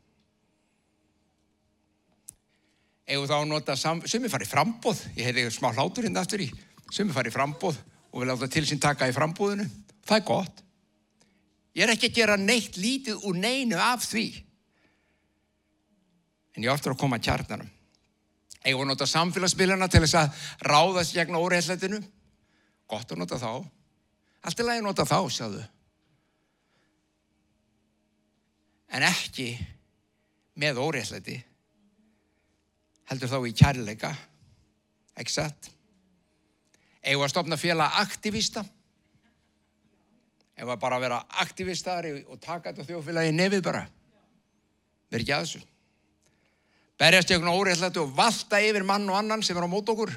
Egu 3.06 3.28
þá 3.30 3.38
nota, 3.46 3.76
sam, 3.78 4.02
sumi 4.10 4.32
farið 4.34 4.50
frambóð, 4.50 5.04
ég 5.14 5.28
heiti 5.28 5.46
smá 5.54 5.70
hlátur 5.76 6.08
hérna 6.08 6.24
aftur 6.24 6.42
í, 6.42 6.48
sumi 6.90 7.14
farið 7.14 7.36
frambóð 7.36 7.78
og 8.10 8.22
vil 8.22 8.32
láta 8.32 8.50
til 8.50 8.64
sín 8.66 8.82
taka 8.82 9.10
í 9.12 9.14
frambóðinu. 9.14 9.68
Það 10.08 10.18
er 10.18 10.26
gott. 10.26 10.64
Ég 11.76 11.84
er 11.86 11.94
ekki 11.94 12.10
að 12.10 12.18
gera 12.22 12.38
neitt 12.40 12.80
lítið 12.80 13.26
úr 13.28 13.38
neinu 13.38 13.78
af 13.82 14.06
því. 14.08 14.26
En 16.56 16.64
ég 16.64 16.72
á 16.72 16.76
eftir 16.78 16.94
að 16.96 17.02
koma 17.02 17.20
að 17.20 17.28
kjarnanum. 17.28 17.72
Að 18.66 18.84
nota 18.90 19.06
samfélagsmiðlana 19.06 19.90
til 19.92 20.02
þess 20.06 20.18
að 20.18 20.46
ráðast 20.66 21.14
gegn 21.14 21.38
óreitlætinu. 21.38 22.00
Gott 22.90 23.12
að 23.12 23.20
nota 23.22 23.38
þá. 23.42 23.52
Allt 24.46 24.62
er 24.62 24.68
lagi 24.68 24.82
að 24.82 24.86
nota 24.86 25.06
þá, 25.10 25.18
sjáðu. 25.34 25.62
En 28.96 29.06
ekki 29.08 29.50
með 30.62 30.82
óréttlæti. 30.84 31.40
Heldur 33.10 33.32
þá 33.32 33.40
í 33.50 33.54
kærleika. 33.58 34.12
Ekki 35.18 35.34
satt? 35.34 35.72
Eða 37.06 37.26
að 37.26 37.34
stopna 37.34 37.58
félag 37.60 37.98
aktivista. 38.02 38.64
Bara 40.56 40.98
að 40.98 41.04
vera 41.04 41.20
aktivistar 41.42 42.08
og 42.14 42.38
taka 42.40 42.72
þetta 42.72 42.88
þjóðfélagi 42.88 43.34
í 43.34 43.36
nefið 43.36 43.66
bara. 43.66 43.84
Verð 45.12 45.26
ekki 45.26 45.36
að 45.36 45.44
þessu. 45.48 45.64
Berjast 47.02 47.34
gegn 47.34 47.52
óréttlæti 47.52 48.00
og 48.00 48.14
valta 48.16 48.62
yfir 48.64 48.86
mann 48.88 49.10
og 49.10 49.20
annan 49.20 49.44
sem 49.44 49.58
er 49.58 49.68
á 49.68 49.70
mót 49.70 49.90
okkur 49.92 50.14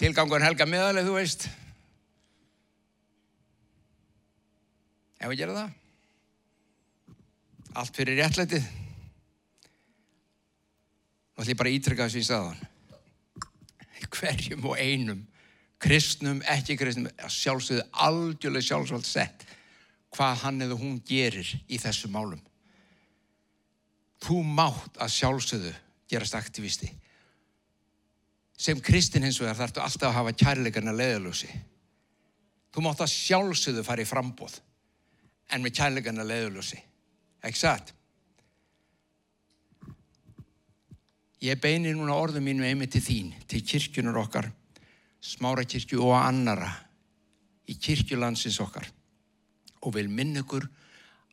tilgangur 0.00 0.42
helga 0.42 0.66
meðalið, 0.66 1.06
þú 1.06 1.14
veist 1.20 1.46
ef 5.24 5.32
við 5.32 5.40
gera 5.40 5.56
það. 5.56 5.74
Allt 7.80 7.98
fyrir 7.98 8.20
réttlætið. 8.20 8.70
Nú 11.34 11.42
ætlum 11.42 11.50
ég 11.50 11.58
bara 11.58 11.72
að 11.72 11.80
ítrykka 11.80 12.06
þessu 12.06 12.22
í 12.22 12.28
staðan 12.28 12.62
hverjum 14.14 14.66
og 14.68 14.78
einum 14.78 15.22
kristnum, 15.82 16.40
ekki 16.48 16.76
kristnum 16.80 17.10
sjálfsögðu 17.28 17.84
algjörlega 18.06 18.68
sjálfsvöld 18.68 19.06
sett 19.08 19.44
hvað 20.14 20.42
hann 20.44 20.64
eða 20.64 20.78
hún 20.78 21.00
gerir 21.06 21.48
í 21.66 21.78
þessu 21.82 22.08
málum. 22.12 22.40
Þú 24.22 24.40
mátt 24.46 25.00
að 25.02 25.16
sjálfsögðu 25.16 25.72
gerast 26.08 26.36
aktivisti. 26.38 26.88
Sem 28.56 28.78
kristin 28.80 29.26
hins 29.26 29.40
vegar 29.42 29.58
þarftu 29.58 29.82
alltaf 29.82 30.08
að 30.12 30.18
hafa 30.20 30.36
kærleikarna 30.44 30.94
leiðalösi. 30.94 31.50
Þú 32.72 32.84
mátt 32.86 33.02
að 33.02 33.12
sjálfsögðu 33.12 33.84
fara 33.86 34.04
í 34.04 34.08
frambóð 34.08 34.60
en 35.52 35.64
með 35.64 35.76
kærleikarna 35.78 36.24
leiðalösi. 36.26 36.80
Ekki 37.44 37.60
satt? 37.60 37.92
Ég 41.44 41.60
beini 41.60 41.92
núna 41.92 42.16
orðum 42.16 42.46
mínu 42.46 42.64
einmitt 42.64 42.94
til 42.94 43.04
þín, 43.04 43.32
til 43.48 43.60
kirkjunar 43.68 44.16
okkar, 44.22 44.48
smára 45.20 45.66
kirkju 45.68 46.00
og 46.06 46.14
annara 46.16 46.70
í 47.68 47.76
kirkjulandsins 47.80 48.60
okkar 48.64 48.88
og 49.84 49.92
vil 49.96 50.08
minna 50.08 50.40
ykkur 50.40 50.64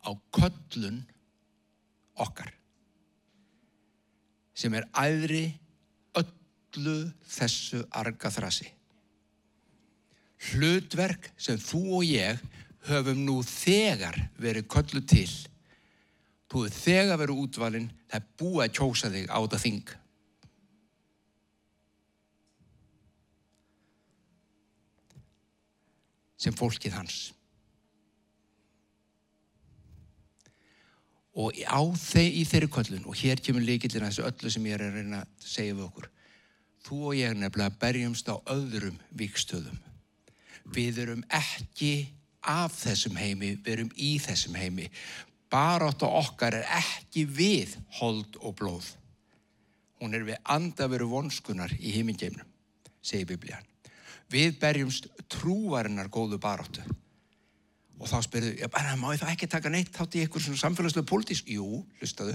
á 0.04 0.10
köllun 0.36 1.00
okkar 2.20 2.52
sem 4.52 4.74
er 4.76 4.88
æðri 4.92 5.46
öllu 6.20 6.96
þessu 7.24 7.82
arga 7.88 8.30
þrasi. 8.32 8.68
Hlutverk 10.52 11.30
sem 11.40 11.56
þú 11.60 11.82
og 11.98 12.04
ég 12.06 12.40
höfum 12.88 13.24
nú 13.26 13.40
þegar 13.46 14.18
verið 14.40 14.68
köllu 14.70 15.02
til. 15.08 15.28
Þú 16.50 16.66
hefur 16.66 16.78
þegar 16.78 17.20
verið 17.20 17.42
útvalinn, 17.42 17.90
það 18.10 18.18
er 18.20 18.30
búið 18.40 18.64
að 18.64 18.72
kjósa 18.78 19.10
þig 19.12 19.28
á 19.32 19.38
þetta 19.38 19.60
þing. 19.64 19.92
Sem 26.42 26.58
fólkið 26.58 26.98
hans. 26.98 27.20
Og 31.32 31.56
á 31.64 31.80
þeir 31.96 32.34
í 32.36 32.42
þeirri 32.44 32.68
köllun, 32.74 33.06
og 33.08 33.16
hér 33.16 33.40
kemur 33.40 33.64
líkillina 33.64 34.10
þessu 34.10 34.26
öllu 34.28 34.50
sem 34.52 34.66
ég 34.68 34.76
er 34.76 34.84
að 34.90 34.98
reyna 34.98 35.22
að 35.22 35.46
segja 35.54 35.78
við 35.78 35.86
okkur 35.86 36.10
þú 36.86 36.98
og 37.08 37.16
ég 37.16 37.36
nefnilega 37.38 37.78
berjumst 37.80 38.28
á 38.30 38.36
öðrum 38.50 38.98
vikstöðum. 39.18 39.78
Við 40.72 41.02
erum 41.04 41.22
ekki 41.30 42.10
af 42.42 42.74
þessum 42.76 43.18
heimi, 43.18 43.56
við 43.62 43.72
erum 43.76 43.92
í 43.96 44.14
þessum 44.22 44.56
heimi. 44.58 44.88
Barátt 45.52 46.02
okkar 46.06 46.56
er 46.60 46.68
ekki 46.78 47.26
við 47.28 47.76
hold 47.98 48.38
og 48.40 48.56
blóð. 48.58 48.88
Hún 50.00 50.16
er 50.16 50.24
við 50.26 50.40
andaveru 50.50 51.06
vonskunar 51.10 51.70
í 51.78 51.92
heimingeimnum, 51.94 52.48
segir 53.04 53.28
Biblían. 53.30 53.68
Við 54.32 54.56
berjumst 54.58 55.06
trúarinnar 55.30 56.08
góðu 56.10 56.40
baráttu. 56.42 56.82
Og 58.02 58.08
þá 58.10 58.18
spyrðu, 58.24 58.56
já, 58.58 58.66
bara, 58.72 58.96
má 58.98 59.12
ég 59.12 59.20
þá 59.20 59.28
ekki 59.30 59.46
taka 59.46 59.70
neitt 59.70 59.92
þátt 59.94 60.16
í 60.18 60.24
svona 60.26 60.58
samfélagslega 60.58 61.06
pólitísk? 61.06 61.50
Jú, 61.54 61.84
hlustaðu, 62.00 62.34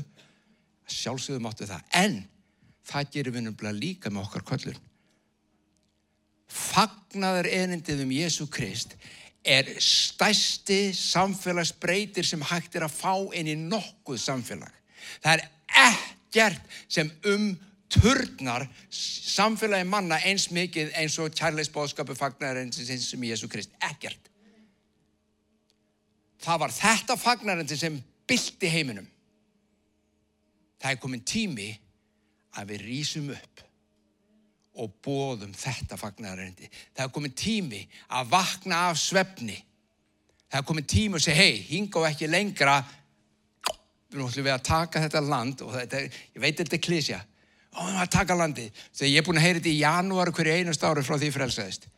sjálfsögðu 0.87 1.43
máttu 1.43 1.67
það. 1.67 1.83
En 1.91 2.21
það 2.87 3.09
gerir 3.15 3.35
við 3.35 3.47
náttúrulega 3.47 3.81
líka 3.81 4.11
með 4.13 4.29
okkar 4.29 4.45
köllun. 4.47 4.79
Fagnaðar 6.47 7.49
erindið 7.51 8.05
um 8.05 8.13
Jésu 8.15 8.47
Krist 8.47 8.95
er 9.47 9.69
stæsti 9.79 10.93
samfélagsbreytir 10.93 12.25
sem 12.27 12.43
hægt 12.43 12.75
er 12.75 12.87
að 12.87 12.97
fá 12.97 13.13
inn 13.37 13.47
í 13.47 13.55
nokkuð 13.59 14.19
samfélag. 14.19 14.73
Það 15.23 15.37
er 15.37 15.45
ekkert 15.87 16.77
sem 16.91 17.11
um 17.31 17.49
turnar 17.89 18.67
samfélagi 18.91 19.87
manna 19.87 20.19
eins 20.27 20.49
mikið 20.51 20.91
eins 20.99 21.15
og 21.23 21.35
kærleisbóðskapu 21.35 22.15
fagnar 22.17 22.59
eins 22.59 22.81
sem 22.81 23.23
Jésu 23.23 23.47
Krist. 23.51 23.71
Ekkert. 23.79 24.19
Það 26.43 26.59
var 26.63 26.73
þetta 26.75 27.17
fagnarandi 27.17 27.77
sem 27.79 28.01
bylti 28.27 28.69
heiminum. 28.71 29.07
Það 30.77 30.91
er 30.91 30.99
komin 31.01 31.23
tími 31.25 31.71
að 32.59 32.73
við 32.73 32.85
rýsum 32.91 33.31
upp 33.33 33.66
og 34.77 34.93
bóðum 35.03 35.53
þetta 35.57 35.97
fagnarandi. 35.99 36.69
Það 36.95 37.05
er 37.05 37.13
komin 37.13 37.35
tími 37.37 37.81
að 38.13 38.29
vakna 38.33 38.83
af 38.91 38.99
svefni. 39.01 39.57
Það 40.47 40.59
er 40.59 40.67
komin 40.69 40.87
tími 40.87 41.17
að 41.17 41.25
segja, 41.25 41.41
hei, 41.41 41.57
hinga 41.67 42.01
og 42.01 42.07
ekki 42.07 42.29
lengra, 42.29 42.77
við 44.13 44.23
ætlum 44.23 44.45
við 44.45 44.53
að 44.53 44.67
taka 44.69 45.01
þetta 45.03 45.23
land 45.25 45.63
og 45.65 45.73
þetta, 45.75 46.03
ég 46.07 46.41
veit 46.43 46.61
þetta 46.61 46.77
er 46.77 46.83
klísja, 46.85 47.19
og 47.73 47.81
við 47.81 47.89
ætlum 47.89 48.03
að 48.05 48.13
taka 48.15 48.37
landi. 48.39 48.67
Þegar 48.93 49.11
ég 49.11 49.21
er 49.21 49.27
búin 49.27 49.41
að 49.41 49.47
heyra 49.47 49.59
þetta 49.59 49.73
í 49.73 49.81
janúar 49.81 50.33
hverju 50.37 50.57
einast 50.61 50.85
ári 50.87 51.03
frá 51.03 51.17
því 51.17 51.31
frelsaðist. 51.35 51.89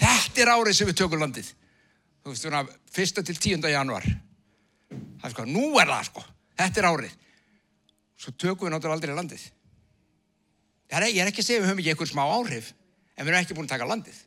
Þetta 0.00 0.42
er 0.42 0.52
árið 0.56 0.78
sem 0.78 0.90
við 0.90 0.98
tökum 0.98 1.22
landið. 1.22 1.50
Þú 2.24 2.32
veist, 2.32 2.46
svona, 2.46 2.64
fyrsta 2.90 3.22
til 3.22 3.36
tíunda 3.38 3.70
janúar. 3.70 4.06
Það 4.90 5.28
er 5.28 5.34
sko, 5.36 5.44
nú 5.46 5.66
er 5.78 5.92
það 5.92 6.08
sko, 6.08 6.24
þetta 6.58 6.82
er 6.82 6.88
árið. 6.90 7.14
Svo 8.24 8.32
tökum 8.32 8.66
við 8.66 8.74
náttúrulega 8.74 8.98
aldrei 8.98 9.14
landið. 9.14 9.44
Er, 10.92 11.06
ég 11.08 11.20
er 11.22 11.30
ekki 11.30 11.42
að 11.42 11.48
segja 11.48 11.62
við 11.62 11.70
höfum 11.70 11.82
ekki 11.82 11.94
einhver 11.94 12.10
smá 12.10 12.24
áhrif, 12.24 12.72
en 13.16 13.24
við 13.24 13.32
erum 13.32 13.40
ekki 13.42 13.56
búin 13.56 13.68
að 13.68 13.74
taka 13.76 13.88
landið. 13.88 14.18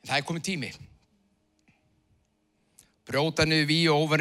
En 0.00 0.08
það 0.08 0.16
er 0.16 0.28
komið 0.30 0.46
tími. 0.48 0.70
Brjóta 3.10 3.42
niður 3.42 3.66
við 3.66 3.86
og 3.90 4.12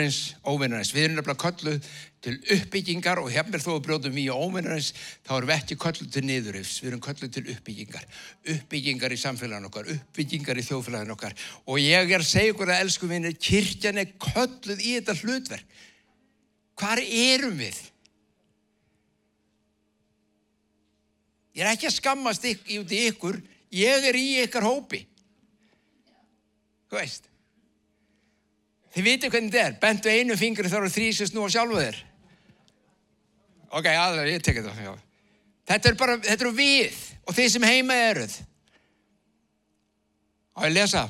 óvinnarins. 0.49 0.91
Við 0.95 1.03
erum 1.03 1.19
nefnilega 1.19 1.43
kölluð 1.43 1.89
til 2.25 2.33
uppbyggingar 2.55 3.19
og 3.21 3.29
hefnir 3.31 3.61
þó 3.61 3.75
að 3.75 3.83
brjóta 3.85 4.11
við 4.11 4.31
og 4.33 4.47
óvinnarins, 4.47 4.89
þá 5.27 5.33
erum 5.35 5.51
við 5.51 5.55
ekki 5.59 5.77
kölluð 5.83 6.09
til 6.15 6.23
niðurifs. 6.25 6.79
Við 6.81 6.89
erum 6.89 7.03
kölluð 7.05 7.33
til 7.35 7.43
uppbyggingar. 7.53 8.07
Uppbyggingar 8.55 9.13
í 9.13 9.19
samfélagin 9.21 9.69
okkar, 9.69 9.91
uppbyggingar 9.93 10.59
í 10.59 10.65
þjófélagin 10.65 11.13
okkar. 11.13 11.37
Og 11.69 11.79
ég 11.83 12.15
er 12.15 12.25
að 12.25 12.31
segja 12.31 12.55
ykkur 12.55 12.73
að 12.73 12.83
elsku 12.87 13.11
vinni, 13.11 13.35
kirkjan 13.37 14.01
er 14.01 14.11
kölluð 14.25 14.81
í 14.81 14.95
þetta 14.97 15.17
hlutverk. 15.21 15.79
Hvar 16.79 17.03
erum 17.05 17.61
við? 17.61 17.77
Ég 21.59 21.65
er 21.65 21.73
ekki 21.73 21.89
að 21.89 21.97
skammast 21.97 22.45
ykkur, 22.47 22.77
út 22.79 22.91
í 22.95 22.99
ykkur, 23.09 23.37
ég 23.75 24.05
er 24.07 24.15
í 24.15 24.27
ykkar 24.45 24.63
hópi. 24.63 25.01
Þú 26.87 26.95
veist. 26.95 27.27
Þið 28.95 29.09
viti 29.09 29.31
hvernig 29.33 29.51
þetta 29.51 29.65
er. 29.67 29.75
Bentu 29.81 30.13
einu 30.13 30.37
fingri 30.39 30.71
þá 30.71 30.77
eru 30.79 30.93
þrýsist 30.93 31.35
nú 31.35 31.43
á 31.43 31.51
sjálfu 31.51 31.81
þér. 31.81 31.99
Ok, 33.75 33.91
aðlega, 33.91 34.31
ég 34.31 34.47
tekja 34.47 34.63
þetta. 34.69 34.95
Þetta 35.73 35.91
er 35.91 35.99
bara, 35.99 36.17
þetta 36.23 36.47
eru 36.47 36.55
við 36.55 37.03
og 37.27 37.35
þið 37.35 37.51
sem 37.57 37.67
heima 37.67 38.01
eruð. 38.07 38.39
Og 40.55 40.65
ég 40.69 40.77
lesa. 40.79 41.05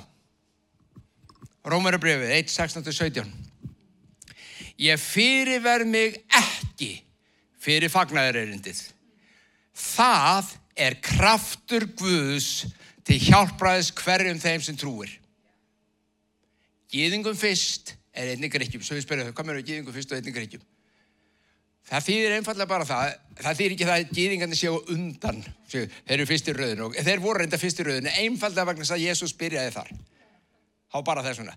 Rómarabrjöfið, 1.69 2.37
1.16-17. 2.41 3.35
Ég 4.81 4.97
fyrirverð 5.05 5.93
mig 5.93 6.23
ekki 6.33 6.95
fyrir 7.61 7.93
fagnæðarerindið 7.93 8.87
Það 9.79 10.51
er 10.79 10.97
kraftur 11.03 11.85
Guðs 11.99 12.67
til 13.07 13.19
hjálpraðis 13.23 13.93
hverjum 13.95 14.41
þeim 14.41 14.63
sem 14.63 14.77
trúir. 14.77 15.11
Gýðingum 16.89 17.37
fyrst 17.37 17.95
er 18.13 18.33
einnig 18.33 18.51
greikkjum. 18.53 18.83
Svo 18.83 18.97
við 18.97 19.05
spyrjaðum, 19.05 19.35
hvað 19.37 19.47
mér 19.47 19.61
er 19.61 19.65
gýðingum 19.67 19.95
fyrst 19.95 20.13
og 20.13 20.19
einnig 20.19 20.35
greikkjum? 20.35 20.65
Það 21.89 22.05
þýðir 22.05 22.35
einfallega 22.35 22.69
bara 22.69 22.85
það, 22.85 23.13
það 23.39 23.59
þýðir 23.59 23.73
ekki 23.75 23.87
það 23.87 23.95
að 23.95 24.11
gýðingarnir 24.17 24.59
séu 24.59 24.79
undan, 24.93 25.39
séu, 25.71 25.87
þeir 26.05 26.15
eru 26.19 26.27
fyrst 26.29 26.49
í 26.49 26.53
rauðinu 26.53 26.85
og 26.85 26.97
þeir 27.07 27.23
voru 27.23 27.41
reynda 27.41 27.59
fyrst 27.61 27.81
í 27.81 27.85
rauðinu, 27.87 28.11
einfallega 28.21 28.67
vegna 28.69 28.85
þess 28.85 28.95
að 28.97 29.05
Jésús 29.07 29.33
byrjaði 29.39 29.73
þar. 29.73 29.89
Há 30.93 30.97
bara 31.07 31.23
þessuna. 31.25 31.55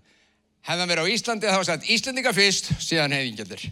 Hefðan 0.65 0.89
verið 0.89 1.05
á 1.05 1.13
Íslandi 1.13 1.51
þá 1.51 1.59
var 1.59 1.67
sagt 1.69 1.89
Íslandinga 1.91 2.33
fyrst, 2.33 2.71
síðan 2.81 3.13
hefðingjaldur. 3.13 3.67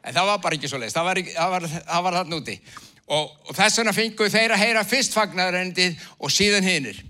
En 0.00 0.16
það 0.16 0.30
var 0.30 0.40
bara 0.46 0.56
ekki 0.56 0.70
svo 0.70 0.80
leiðist, 0.80 0.96
það 0.96 1.10
var, 1.10 1.20
það 1.34 1.52
var, 1.54 1.68
það 1.76 2.06
var 2.06 2.18
þarna 2.22 2.40
úti 2.40 2.56
og, 3.08 3.30
og 3.48 3.54
þess 3.56 3.80
vegna 3.80 3.94
fenguð 3.96 4.34
þeir 4.34 4.54
að 4.54 4.62
heyra 4.64 4.84
fyrst 4.86 5.16
fagnarendið 5.16 6.02
og 6.18 6.32
síðan 6.32 6.66
hinnir. 6.68 7.00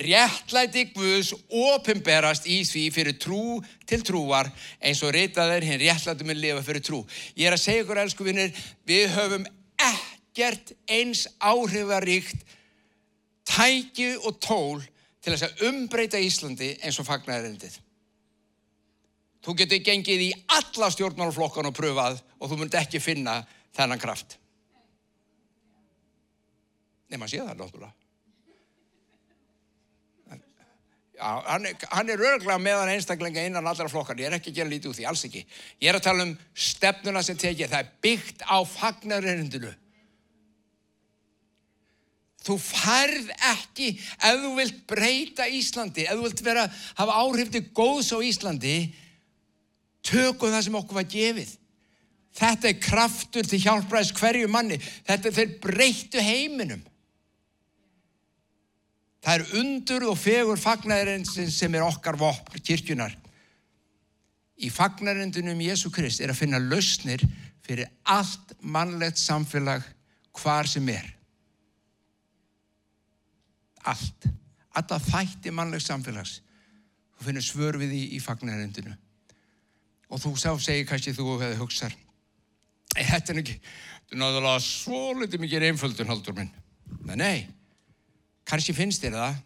Réttlæti 0.00 0.86
Guðs 0.94 1.32
opimberast 1.46 2.46
í 2.50 2.60
því 2.66 2.84
fyrir 2.94 3.18
trú 3.22 3.58
til 3.88 4.00
trúar 4.06 4.50
eins 4.78 5.02
og 5.06 5.12
reytaðir 5.14 5.66
hinn 5.66 5.82
réttlæti 5.82 6.26
með 6.26 6.42
lifa 6.44 6.64
fyrir 6.66 6.84
trú. 6.86 7.02
Ég 7.38 7.50
er 7.50 7.56
að 7.56 7.64
segja 7.64 7.84
ykkur, 7.84 8.00
elsku 8.02 8.26
vinnir, 8.26 8.54
við 8.86 9.12
höfum 9.14 9.46
ekkert 9.80 10.74
eins 10.90 11.26
áhrifaríkt 11.38 12.42
tæki 13.50 14.14
og 14.18 14.40
tól 14.42 14.82
til 15.20 15.34
þess 15.34 15.48
að 15.48 15.64
umbreyta 15.68 16.20
Íslandi 16.22 16.74
eins 16.80 16.98
og 17.00 17.08
fagnarendið. 17.08 17.78
Þú 19.40 19.56
getur 19.56 19.84
gengið 19.84 20.26
í 20.26 20.30
alla 20.56 20.90
stjórnmálflokkan 20.92 21.70
og 21.70 21.76
pröfað 21.76 22.20
og 22.38 22.50
þú 22.50 22.60
munt 22.60 22.76
ekki 22.76 23.00
finna 23.00 23.40
þennan 23.76 24.00
kraft. 24.02 24.39
Nei, 27.10 27.18
maður 27.18 27.32
sé 27.32 27.42
það 27.42 27.58
náttúrulega. 27.58 27.96
Hann, 31.20 31.66
hann 31.92 32.08
er 32.08 32.22
örglega 32.24 32.56
meðan 32.62 32.94
einstaklega 32.94 33.42
innan 33.44 33.66
allra 33.68 33.90
flokkar, 33.92 34.16
ég 34.16 34.30
er 34.30 34.38
ekki 34.38 34.54
að 34.54 34.60
gera 34.60 34.70
lítið 34.70 34.88
úr 34.88 34.96
því, 34.96 35.06
alls 35.10 35.24
ekki. 35.26 35.42
Ég 35.82 35.90
er 35.90 35.98
að 35.98 36.06
tala 36.06 36.24
um 36.24 36.32
stefnuna 36.56 37.22
sem 37.26 37.36
tekið, 37.36 37.68
það 37.74 37.82
er 37.82 37.90
byggt 38.06 38.44
á 38.48 38.58
fagnarindinu. 38.64 39.72
Þú 42.40 42.56
færð 42.56 43.28
ekki, 43.50 43.90
ef 44.00 44.40
þú 44.40 44.54
vilt 44.56 44.80
breyta 44.88 45.48
Íslandi, 45.52 46.06
ef 46.08 46.16
þú 46.16 46.24
vilt 46.24 46.44
vera, 46.46 46.64
hafa 46.96 47.18
áhrif 47.20 47.52
til 47.52 47.66
góðs 47.76 48.14
á 48.16 48.18
Íslandi, 48.24 48.76
tökum 50.08 50.54
það 50.54 50.64
sem 50.70 50.78
okkur 50.80 51.02
var 51.02 51.10
gefið. 51.18 51.52
Þetta 52.40 52.70
er 52.70 52.80
kraftur 52.80 53.44
til 53.44 53.60
hjálpræðis 53.60 54.14
hverju 54.16 54.48
manni. 54.48 54.78
Þetta 55.04 55.28
er 55.28 55.36
þeir 55.36 55.54
breyttu 55.60 56.24
heiminum. 56.24 56.80
Það 59.20 59.34
er 59.34 59.58
undur 59.60 60.06
og 60.08 60.16
fegur 60.16 60.60
fagnarinn 60.60 61.26
sem 61.28 61.74
er 61.76 61.84
okkar 61.84 62.16
vopn, 62.20 62.56
kirkjunar. 62.64 63.12
Í 64.60 64.70
fagnarindunum 64.72 65.60
Jésu 65.64 65.92
Krist 65.92 66.22
er 66.24 66.32
að 66.32 66.40
finna 66.40 66.60
lausnir 66.60 67.22
fyrir 67.64 67.90
allt 68.08 68.54
mannlegt 68.60 69.20
samfélag 69.20 69.84
hvar 70.40 70.68
sem 70.68 70.88
er. 70.92 71.04
Allt. 73.88 74.28
Alltaf 74.76 75.08
þætti 75.10 75.52
mannlegt 75.52 75.84
samfélags. 75.84 76.40
Þú 77.16 77.28
finnir 77.28 77.44
svör 77.44 77.76
við 77.80 77.92
því 77.92 78.02
í 78.16 78.24
fagnarindunu. 78.24 78.96
Og 80.10 80.20
þú 80.24 80.34
sá 80.40 80.50
segir 80.56 80.88
kannski 80.88 81.12
þú 81.14 81.36
hefði 81.36 81.60
hugsað, 81.60 81.92
þetta 82.96 83.36
er 83.36 83.42
náttúrulega 84.18 84.62
svo 84.64 85.02
litið 85.20 85.44
mikið 85.44 85.66
einföldun 85.68 86.10
haldur 86.10 86.34
minn. 86.40 86.50
Nei, 87.06 87.16
nei 87.20 87.59
kannski 88.50 88.74
finnst 88.76 89.04
þér 89.04 89.16
það. 89.16 89.40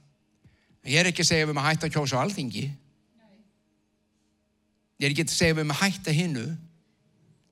Ég 0.91 1.01
er 1.01 1.11
ekki 1.11 1.25
að 1.25 1.31
segja 1.31 1.49
við 1.49 1.57
maður 1.57 1.71
hætta 1.71 1.89
að 1.89 1.97
kjósa 1.97 2.21
á 2.21 2.25
alþingi. 2.25 2.65
Ég 5.01 5.07
er 5.07 5.13
ekki 5.15 5.27
að 5.27 5.35
segja 5.35 5.59
við 5.59 5.69
maður 5.69 5.83
hætta 5.85 6.15
hinnu 6.15 6.45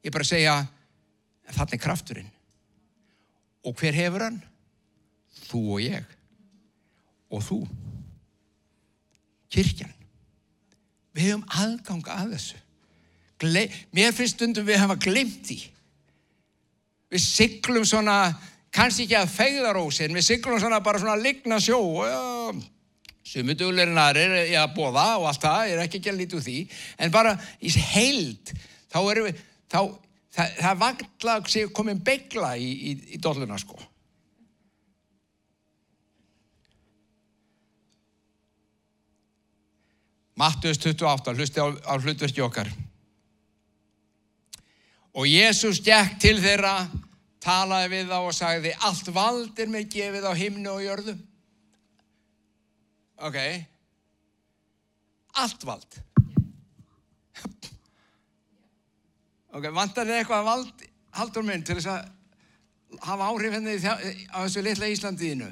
ég 0.03 0.11
er 0.11 0.15
bara 0.15 0.27
að 0.27 0.33
segja 0.33 0.55
þannig 1.53 1.77
er 1.77 1.83
krafturinn. 1.85 2.33
Og 3.63 3.77
hver 3.79 3.95
hefur 3.95 4.27
hann? 4.27 4.41
þú 5.53 5.63
og 5.77 5.83
ég. 5.85 6.17
Og 7.33 7.45
þú. 7.45 7.59
Kirkjan. 9.53 9.93
Við 11.13 11.29
hefum 11.29 11.45
aðgang 11.61 12.09
að 12.09 12.35
þessu. 12.37 12.61
Gle 13.43 13.67
mér 13.93 14.15
finnst 14.17 14.39
stundum 14.39 14.67
við 14.69 14.81
hafa 14.81 14.97
glimt 15.03 15.51
í 15.51 15.59
við 17.13 17.21
siglum 17.21 17.85
svona 17.85 18.33
kannski 18.73 19.07
ekki 19.07 19.19
að 19.19 19.33
fegðarósi 19.37 20.07
en 20.07 20.17
við 20.17 20.29
siglum 20.29 20.61
svona 20.61 20.81
bara 20.85 21.01
svona 21.03 21.19
ligna 21.21 21.61
sjó 21.61 21.81
sumudugleirinn 23.33 24.01
aðrir 24.01 24.35
ég 24.51 24.59
að 24.59 24.75
bóða 24.77 25.07
og 25.21 25.29
allt 25.31 25.45
það, 25.45 25.69
ég 25.69 25.77
er 25.77 25.85
ekki 25.85 26.01
ekki 26.01 26.11
að 26.13 26.19
líti 26.19 26.39
úr 26.39 26.45
því. 26.47 26.57
En 26.99 27.15
bara 27.15 27.37
í 27.63 27.71
heild 27.93 28.53
þá 28.93 28.99
erum 29.01 29.29
við 29.29 29.41
þá, 29.73 29.81
það, 30.35 30.59
það 30.59 30.83
vangla 30.83 31.39
komin 31.77 32.03
begla 32.05 32.53
í, 32.59 32.69
í, 32.91 32.95
í 33.17 33.23
dolluna 33.23 33.59
sko. 33.63 33.79
Mattuðs 40.43 40.81
28 40.81 41.37
hlusti 41.37 41.61
á, 41.63 41.69
á 41.71 41.95
hlutverki 42.01 42.43
okkar. 42.43 42.71
Og 45.13 45.29
Jésús 45.29 45.79
gekk 45.85 46.17
til 46.25 46.39
þeirra, 46.41 46.89
talaði 47.43 47.91
við 47.93 48.13
þá 48.13 48.17
og 48.21 48.33
sagði, 48.37 48.73
allt 48.87 49.11
vald 49.15 49.61
er 49.61 49.71
mér 49.71 49.89
gefið 49.91 50.29
á 50.31 50.33
himnu 50.39 50.71
og 50.73 50.85
jörðu. 50.85 51.17
Ok. 53.23 53.39
Allt 55.43 55.67
vald. 55.67 56.01
Ok, 59.53 59.67
vantar 59.69 60.09
þið 60.09 60.17
eitthvað 60.17 60.47
vald, 60.47 60.85
haldur 61.13 61.45
minn, 61.45 61.65
til 61.67 61.77
þess 61.77 61.91
að 61.93 63.03
hafa 63.05 63.27
áhrif 63.29 63.53
henni 63.53 63.75
á 63.85 64.39
þessu 64.41 64.63
litla 64.65 64.89
Íslandiðinu? 64.89 65.51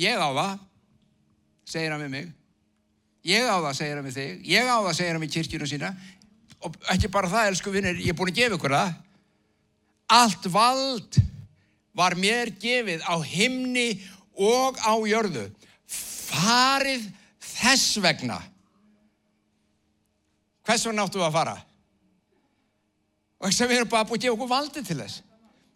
Ég 0.00 0.16
á 0.16 0.28
það, 0.32 0.62
segir 1.68 1.92
hann 1.92 2.04
við 2.06 2.12
mig. 2.14 2.30
Ég 3.28 3.44
á 3.44 3.56
það, 3.60 3.74
segir 3.76 3.98
hann 3.98 4.08
við 4.08 4.16
þig. 4.16 4.46
Ég 4.48 4.70
á 4.72 4.76
það, 4.78 4.94
segir 4.98 5.12
hann 5.12 5.24
við 5.24 5.34
kirkjunu 5.36 5.68
sína. 5.68 5.92
Og 6.64 6.78
ekki 6.94 7.10
bara 7.12 7.30
það, 7.30 7.50
elsku 7.52 7.74
vinnir, 7.74 8.00
ég 8.00 8.14
er 8.14 8.18
búin 8.18 8.32
að 8.32 8.40
gefa 8.40 8.56
ykkur 8.56 8.76
það. 8.78 8.94
Allt 10.12 10.46
vald 10.52 11.18
var 11.96 12.16
mér 12.20 12.52
gefið 12.60 13.04
á 13.04 13.16
himni 13.24 13.96
og 14.36 14.76
á 14.80 14.92
jörðu. 15.08 15.48
Farið 15.88 17.08
þess 17.40 17.98
vegna. 18.02 18.38
Hvers 20.66 20.86
vegna 20.86 21.06
áttu 21.06 21.22
að 21.24 21.36
fara? 21.36 21.56
Og 23.42 23.50
þess 23.50 23.64
að 23.64 23.72
við 23.72 23.80
erum 23.80 23.92
bara 23.92 24.06
búin 24.06 24.20
að 24.20 24.24
gefa 24.26 24.36
okkur 24.36 24.52
valdi 24.52 24.84
til 24.86 24.98
þess. 25.00 25.20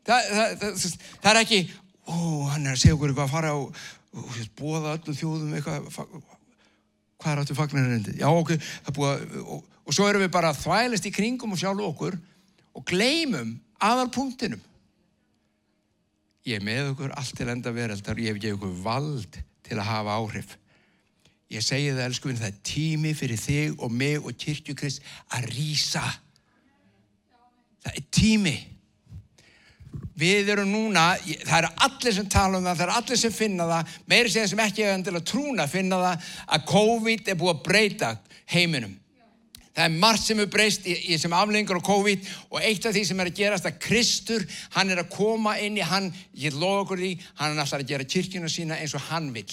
Það, 0.07 0.31
það, 0.31 0.57
það, 0.63 0.97
það 1.25 1.31
er 1.33 1.41
ekki, 1.41 1.61
ó, 2.07 2.17
hann 2.53 2.67
er 2.67 2.77
að 2.77 2.83
segja 2.83 2.95
okkur 2.95 3.11
eitthvað 3.11 3.27
að 3.27 3.33
fara 3.35 3.55
og, 3.59 3.81
og 4.15 4.37
bóða 4.61 4.93
öllum 4.95 5.17
þjóðum 5.19 5.57
eitthvað, 5.59 5.89
hvað 7.17 7.33
er 7.33 7.41
áttu 7.43 7.57
fagnarindi? 7.59 8.15
Já, 8.21 8.29
ok, 8.31 8.53
það 8.87 8.99
búið 9.01 9.11
að, 9.11 9.41
og, 9.43 9.65
og 9.83 9.97
svo 9.97 10.07
erum 10.07 10.23
við 10.23 10.31
bara 10.37 10.55
þvælist 10.55 11.09
í 11.11 11.15
kringum 11.17 11.57
og 11.57 11.61
sjálfu 11.61 11.89
okkur 11.89 12.19
og 12.77 12.87
gleymum 12.87 13.57
aðal 13.83 14.09
punktinum. 14.15 14.63
Ég 16.47 16.61
er 16.61 16.65
með 16.65 16.93
okkur 16.93 17.15
allt 17.19 17.35
til 17.37 17.49
enda 17.51 17.73
veraldar, 17.75 18.21
ég 18.23 18.31
hef 18.31 18.43
gefið 18.43 18.59
okkur 18.61 18.79
vald 18.85 19.41
til 19.67 19.81
að 19.81 19.89
hafa 19.89 20.15
áhrif. 20.21 20.55
Ég 21.51 21.63
segi 21.63 21.91
það, 21.93 22.05
elskuinn, 22.09 22.39
það 22.39 22.53
er 22.53 22.63
tími 22.67 23.13
fyrir 23.15 23.39
þig 23.39 23.83
og 23.83 23.93
mig 23.95 24.23
og 24.23 24.39
kirkjukrist 24.39 25.03
að 25.35 25.47
rýsa. 25.53 26.03
Það 27.85 28.01
er 28.01 28.07
tími. 28.15 28.57
Við 30.17 30.51
erum 30.55 30.71
núna, 30.73 31.05
það 31.19 31.59
eru 31.59 31.73
allir 31.87 32.15
sem 32.17 32.29
tala 32.33 32.59
um 32.59 32.65
það, 32.67 32.79
það 32.79 32.87
eru 32.87 32.97
allir 33.01 33.21
sem 33.21 33.35
finna 33.35 33.67
það, 33.69 33.97
meiri 34.11 34.33
segja 34.33 34.51
sem 34.53 34.63
ekki 34.65 34.85
hefur 34.85 34.97
endilega 34.97 35.29
trúna 35.31 35.67
að 35.67 35.75
finna 35.75 35.99
það, 36.03 36.31
að 36.57 36.65
COVID 36.71 37.31
er 37.31 37.39
búið 37.43 37.53
að 37.53 37.63
breyta 37.67 38.13
heiminum. 38.55 38.95
Það 39.77 39.85
er 39.85 39.97
margt 40.01 40.25
sem 40.25 40.39
er 40.41 40.49
breyst 40.49 40.87
í, 40.89 40.95
í 41.13 41.19
sem 41.21 41.35
aflengur 41.37 41.77
á 41.77 41.85
COVID 41.85 42.29
og 42.49 42.63
eitt 42.65 42.87
af 42.89 42.95
því 42.97 43.03
sem 43.05 43.19
er 43.21 43.29
að 43.29 43.37
gerast 43.37 43.67
að 43.69 43.77
Kristur, 43.85 44.47
hann 44.73 44.89
er 44.93 45.03
að 45.03 45.11
koma 45.13 45.59
inn 45.61 45.77
í 45.77 45.85
hann, 45.85 46.09
ég 46.33 46.57
loða 46.57 46.87
okkur 46.87 47.03
því, 47.03 47.11
hann 47.37 47.53
er 47.53 47.61
alltaf 47.61 47.83
að 47.83 47.91
gera 47.91 48.09
kyrkjuna 48.09 48.49
sína 48.49 48.79
eins 48.81 48.97
og 48.97 49.05
hann 49.11 49.29
vil. 49.35 49.51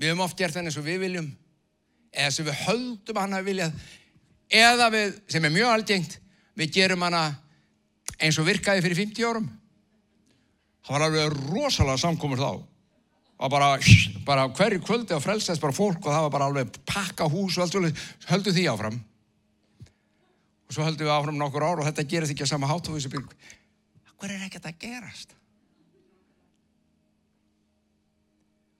Við 0.00 0.08
höfum 0.08 0.24
oft 0.24 0.40
gert 0.40 0.56
það 0.56 0.70
eins 0.70 0.80
og 0.80 0.88
við 0.88 1.04
viljum, 1.04 1.28
eða 2.16 2.32
sem 2.32 2.48
við 2.48 2.64
höldum 2.64 3.20
hann 3.20 3.36
að 3.36 3.50
vilja, 3.50 3.68
eða 4.62 4.88
við, 4.96 5.14
sem 5.36 5.44
er 5.44 5.56
mjög 5.58 5.74
algengt, 5.74 6.18
við 6.56 6.74
gerum 6.78 7.04
hana 7.04 7.26
eins 8.16 8.40
og 8.40 8.48
virkaði 8.48 8.86
fyrir 8.86 9.02
50 9.04 9.28
árum. 9.28 9.52
Það 10.80 10.96
var 10.96 11.06
alveg 11.10 11.40
rosalega 11.52 12.00
samkomur 12.00 12.40
þá. 12.40 12.52
Var 13.38 13.50
bara, 13.50 13.70
bara 14.26 14.48
hverju 14.54 14.82
kvöldi 14.84 15.16
að 15.16 15.24
frelsast 15.24 15.62
bara 15.62 15.74
fólk 15.74 16.04
og 16.04 16.12
það 16.12 16.26
var 16.26 16.34
bara 16.36 16.48
alveg 16.50 16.76
pakka 16.86 17.26
hús 17.30 17.56
og 17.56 17.64
allt 17.64 17.74
svolítið, 17.74 18.04
höldum 18.30 18.56
því 18.56 18.66
áfram. 18.70 18.98
Og 20.68 20.76
svo 20.76 20.86
höldum 20.86 21.08
við 21.08 21.14
áfram 21.16 21.40
nokkur 21.40 21.66
ár 21.66 21.82
og 21.82 21.88
þetta 21.88 22.08
gerist 22.08 22.34
ekki 22.34 22.46
að 22.46 22.52
sama 22.54 22.70
hátt 22.70 22.90
og 22.90 22.98
þessu 22.98 23.12
bygg. 23.12 23.32
Hvað 24.14 24.36
er 24.36 24.44
ekkert 24.46 24.68
að 24.70 24.82
gerast? 24.84 25.38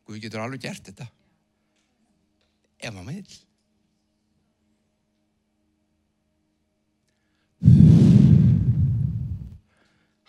Guð 0.06 0.20
getur 0.22 0.44
alveg 0.44 0.62
gert 0.68 0.92
þetta. 0.92 1.08
Ef 2.82 2.94
maður 2.94 3.16
vil. 3.16 3.40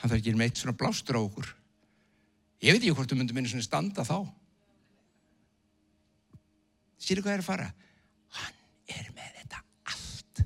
hann 0.03 0.12
þarf 0.12 0.19
ekki 0.19 0.36
meitt 0.36 0.59
svona 0.59 0.75
blástur 0.75 1.15
á 1.15 1.21
okkur 1.23 1.53
ég 2.63 2.73
veit 2.73 2.82
ekki 2.82 2.95
hvort 2.95 3.12
þú 3.12 3.19
myndir 3.19 3.38
minna 3.38 3.52
svona 3.52 3.67
standa 3.67 4.06
þá 4.08 4.17
sýri 7.04 7.23
hvað 7.23 7.38
er 7.38 7.43
að 7.43 7.49
fara 7.49 7.69
hann 8.39 8.60
er 8.97 9.10
með 9.15 9.39
þetta 9.39 9.63
allt 9.93 10.43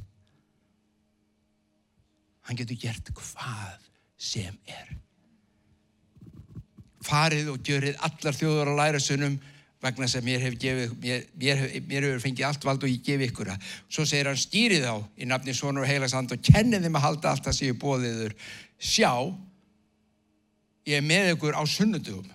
hann 2.48 2.62
getur 2.62 2.82
gert 2.88 3.14
hvað 3.18 3.92
sem 4.18 4.58
er 4.66 4.96
farið 7.08 7.54
og 7.54 7.62
gjörið 7.64 8.02
allar 8.04 8.36
þjóður 8.36 8.74
að 8.74 8.82
læra 8.82 9.00
sunnum 9.04 9.38
vegna 9.84 10.08
sem 10.10 10.26
mér 10.26 10.42
hefur 10.42 10.58
hefur 11.38 12.22
fengið 12.24 12.46
allt 12.48 12.66
vald 12.66 12.84
og 12.84 12.92
ég 12.92 13.04
gef 13.06 13.24
ykkur 13.28 13.52
það. 13.52 13.68
Svo 13.94 14.06
segir 14.10 14.30
hann 14.30 14.40
stýrið 14.42 14.88
á 14.90 14.96
í 15.22 15.28
nafni 15.30 15.54
Sónur 15.56 15.88
Heilagsand 15.88 16.34
og 16.34 16.42
kennið 16.44 16.88
þeim 16.88 16.98
að 16.98 17.06
halda 17.06 17.34
allt 17.34 17.50
að 17.52 17.58
séu 17.60 17.78
bóðiður. 17.78 18.34
Sjá, 18.82 19.12
ég 20.88 21.02
er 21.02 21.06
með 21.06 21.34
ykkur 21.36 21.58
á 21.60 21.64
sunnundugum. 21.68 22.32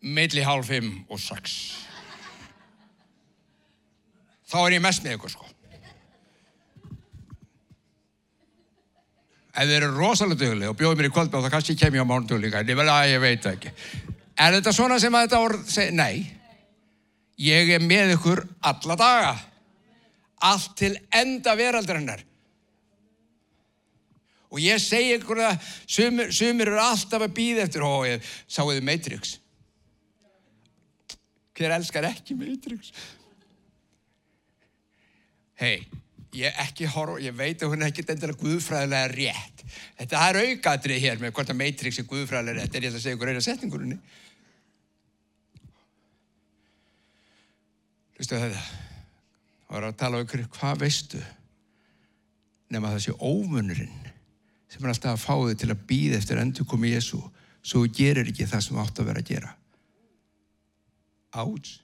Milli 0.00 0.42
hálf 0.42 0.70
fimm 0.70 1.04
og 1.12 1.20
sex. 1.20 1.60
Þá 4.50 4.58
er 4.64 4.76
ég 4.78 4.84
mest 4.84 5.04
með 5.04 5.18
ykkur 5.18 5.34
sko. 5.36 5.50
ef 9.50 9.66
þið 9.66 9.76
eru 9.76 9.90
rosalega 9.96 10.40
duglega 10.40 10.72
og 10.72 10.78
bjóðum 10.78 11.00
mér 11.00 11.08
í 11.08 11.12
kvöldbáð 11.14 11.46
þá 11.46 11.52
kannski 11.52 11.76
kem 11.76 11.96
ég 11.96 12.04
á 12.06 12.08
mánudug 12.08 12.40
líka 12.40 12.60
en 12.62 12.70
ég, 12.70 12.78
vel, 12.78 12.90
ég 13.10 13.20
veit 13.22 13.48
ekki 13.50 13.72
er 14.38 14.56
þetta 14.56 14.72
svona 14.72 14.98
sem 15.02 15.14
að 15.14 15.26
þetta 15.26 15.40
orð 15.42 15.64
segi, 15.68 15.96
nei 15.98 16.30
ég 17.40 17.72
er 17.74 17.84
með 17.84 18.14
ykkur 18.14 18.44
alla 18.70 18.96
daga 19.00 19.34
allt 20.50 20.76
til 20.78 20.92
enda 21.12 21.56
veraldarinnar 21.58 22.22
og 24.50 24.58
ég 24.62 24.82
segi 24.82 25.14
ykkur 25.18 25.44
að 25.46 25.70
sumir, 25.86 26.34
sumir 26.34 26.72
eru 26.72 26.82
alltaf 26.82 27.22
að 27.22 27.36
býða 27.38 27.64
eftir 27.68 27.86
og 27.86 28.08
ég 28.08 28.34
sáuði 28.50 28.82
Matrix. 28.84 29.38
Hver 31.54 31.76
elskar 31.76 32.08
ekki 32.08 32.36
Matrix? 32.38 32.92
Hei 35.60 35.84
ég 36.36 36.60
ekki 36.62 36.86
horf, 36.90 37.18
ég 37.22 37.34
veit 37.34 37.62
að 37.62 37.72
hún 37.72 37.82
er 37.82 37.90
ekkert 37.90 38.12
endilega 38.14 38.38
guðfræðilega 38.38 39.10
rétt. 39.14 39.64
Þetta 39.98 40.20
er 40.28 40.38
aukaðrið 40.44 41.02
hér 41.04 41.22
með 41.22 41.34
hvort 41.34 41.50
að 41.50 41.58
Matrix 41.58 41.98
er 41.98 42.06
guðfræðilega 42.10 42.60
rétt, 42.60 42.76
er 42.76 42.86
ég 42.86 42.94
að 42.94 43.02
segja 43.02 43.18
ykkur 43.18 43.32
eina 43.32 43.42
setningurinni. 43.44 43.98
Hlustu 48.18 48.38
þetta, 48.38 48.62
það 49.66 49.74
var 49.74 49.88
að 49.88 49.98
tala 50.04 50.20
um 50.20 50.26
ykkur, 50.26 50.46
hvað 50.54 50.82
veistu? 50.84 51.24
Nema 52.70 52.94
það 52.94 53.04
sé 53.08 53.16
ómunurinn 53.18 54.10
sem 54.70 54.84
er 54.84 54.92
alltaf 54.92 55.16
að 55.16 55.22
fá 55.24 55.34
þig 55.48 55.60
til 55.60 55.70
að 55.72 55.86
býða 55.90 56.18
eftir 56.20 56.40
endur 56.40 56.68
komið 56.70 56.96
Jésu, 56.96 57.20
svo 57.60 57.82
gerir 57.90 58.28
ekki 58.30 58.46
það 58.48 58.66
sem 58.66 58.82
átt 58.82 59.00
að 59.02 59.08
vera 59.10 59.22
að 59.22 59.30
gera. 59.32 59.54
Áts. 61.30 61.78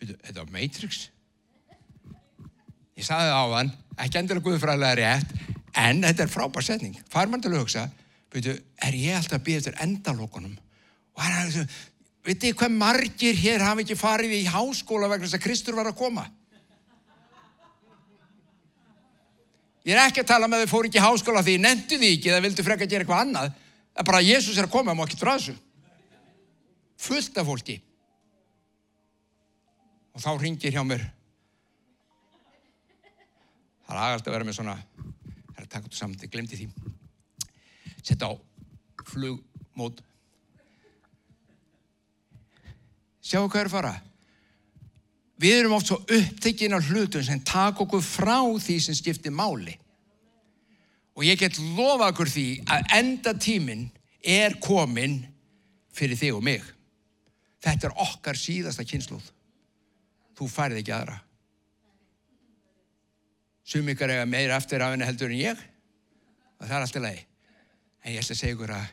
Þetta 0.00 0.38
var 0.42 0.52
Matrix. 0.52 1.06
Ég 2.96 3.06
saði 3.06 3.30
það 3.32 3.40
á 3.40 3.46
hann, 3.56 3.70
ekki 4.04 4.20
endilega 4.20 4.46
guðfræðilega 4.46 4.98
rétt, 5.00 5.30
en 5.80 6.02
þetta 6.04 6.24
er 6.24 6.32
frábær 6.32 6.66
setning. 6.66 6.98
Fær 7.12 7.30
mann 7.32 7.44
til 7.44 7.52
að 7.54 7.62
hugsa, 7.62 7.86
veitu, 8.32 8.56
er 8.84 8.96
ég 8.96 9.16
alltaf 9.16 9.38
að 9.38 9.46
býða 9.46 9.62
eftir 9.62 9.78
endalókunum? 9.86 10.58
Og 11.16 11.24
hann 11.24 11.38
er 11.38 11.48
þessu, 11.48 11.80
veitu 12.28 12.52
hvað 12.60 12.76
margir 12.76 13.40
hér 13.40 13.64
hafi 13.64 13.86
ekki 13.86 13.96
farið 13.96 14.36
í 14.36 14.42
háskóla 14.52 15.08
vegna 15.08 15.28
þess 15.28 15.40
að 15.40 15.46
Kristur 15.46 15.80
var 15.80 15.88
að 15.88 16.00
koma? 16.00 16.26
Ég 19.86 19.94
er 19.94 20.02
ekki 20.02 20.22
að 20.24 20.30
tala 20.32 20.48
með 20.50 20.64
þau 20.64 20.72
fór 20.74 20.88
ekki 20.88 21.00
í 21.00 21.04
háskóla 21.04 21.44
því 21.44 21.54
ég 21.56 21.62
nendu 21.64 21.98
því 22.00 22.10
ekki 22.16 22.32
eða 22.32 22.42
vildu 22.44 22.64
freka 22.66 22.84
að 22.84 22.92
gera 22.92 23.06
eitthvað 23.06 23.22
annað. 23.24 23.54
Það 23.90 24.02
er 24.02 24.08
bara 24.10 24.20
að 24.20 24.28
Jésús 24.28 24.58
er 24.58 24.68
að 24.68 24.74
koma, 24.74 24.94
má 24.94 25.06
ekki 25.06 25.20
frá 25.20 25.32
þessu. 25.32 25.54
Fullt 27.00 27.40
af 27.40 27.48
fólki. 27.48 27.78
Og 30.14 30.20
þá 30.20 30.30
ringir 30.42 30.74
hjá 30.74 30.84
mér 30.84 31.08
Það 33.90 33.96
er 33.98 34.04
aðgæðast 34.04 34.28
að 34.28 34.34
vera 34.36 34.46
með 34.46 34.54
svona, 34.54 34.72
það 34.94 35.56
er 35.56 35.64
að 35.64 35.70
taka 35.72 35.88
þetta 35.88 35.96
saman, 35.98 36.18
ég 36.22 36.30
glemdi 36.30 36.58
því. 36.60 36.66
Setta 38.06 38.28
á 38.30 38.32
flugmót. 39.10 40.02
Sjáu 43.18 43.48
hvað 43.48 43.64
er 43.64 43.70
að 43.70 43.74
fara? 43.74 43.92
Við 45.40 45.56
erum 45.56 45.76
oft 45.78 45.88
svo 45.88 46.00
upptekinn 46.04 46.76
af 46.76 46.88
hlutum 46.90 47.22
sem 47.24 47.40
taka 47.46 47.86
okkur 47.86 48.02
frá 48.04 48.38
því 48.60 48.76
sem 48.84 48.96
skiptir 48.96 49.32
máli. 49.32 49.72
Og 51.16 51.24
ég 51.24 51.40
get 51.40 51.56
lofa 51.76 52.10
okkur 52.12 52.28
því 52.28 52.46
að 52.68 52.92
enda 52.98 53.32
tíminn 53.40 53.88
er 54.20 54.58
komin 54.60 55.22
fyrir 55.96 56.18
þig 56.20 56.36
og 56.36 56.44
mig. 56.44 56.62
Þetta 57.64 57.88
er 57.88 57.96
okkar 58.04 58.38
síðasta 58.40 58.84
kynsluð. 58.88 59.24
Þú 60.36 60.48
færði 60.48 60.80
ekki 60.80 60.94
aðra. 60.96 61.18
Sum 63.64 63.88
ykkar 63.92 64.12
eiga 64.12 64.28
meira 64.28 64.56
eftir 64.60 64.82
af 64.82 64.92
henni 64.94 65.08
heldur 65.08 65.32
en 65.32 65.40
ég. 65.40 65.66
Og 66.60 66.66
það 66.66 66.76
er 66.76 66.84
alltaf 66.84 67.04
leið. 67.04 67.24
En 68.04 68.14
ég 68.14 68.22
ætla 68.22 68.36
að 68.36 68.40
segja 68.40 68.56
ykkur 68.56 68.76
að 68.76 68.86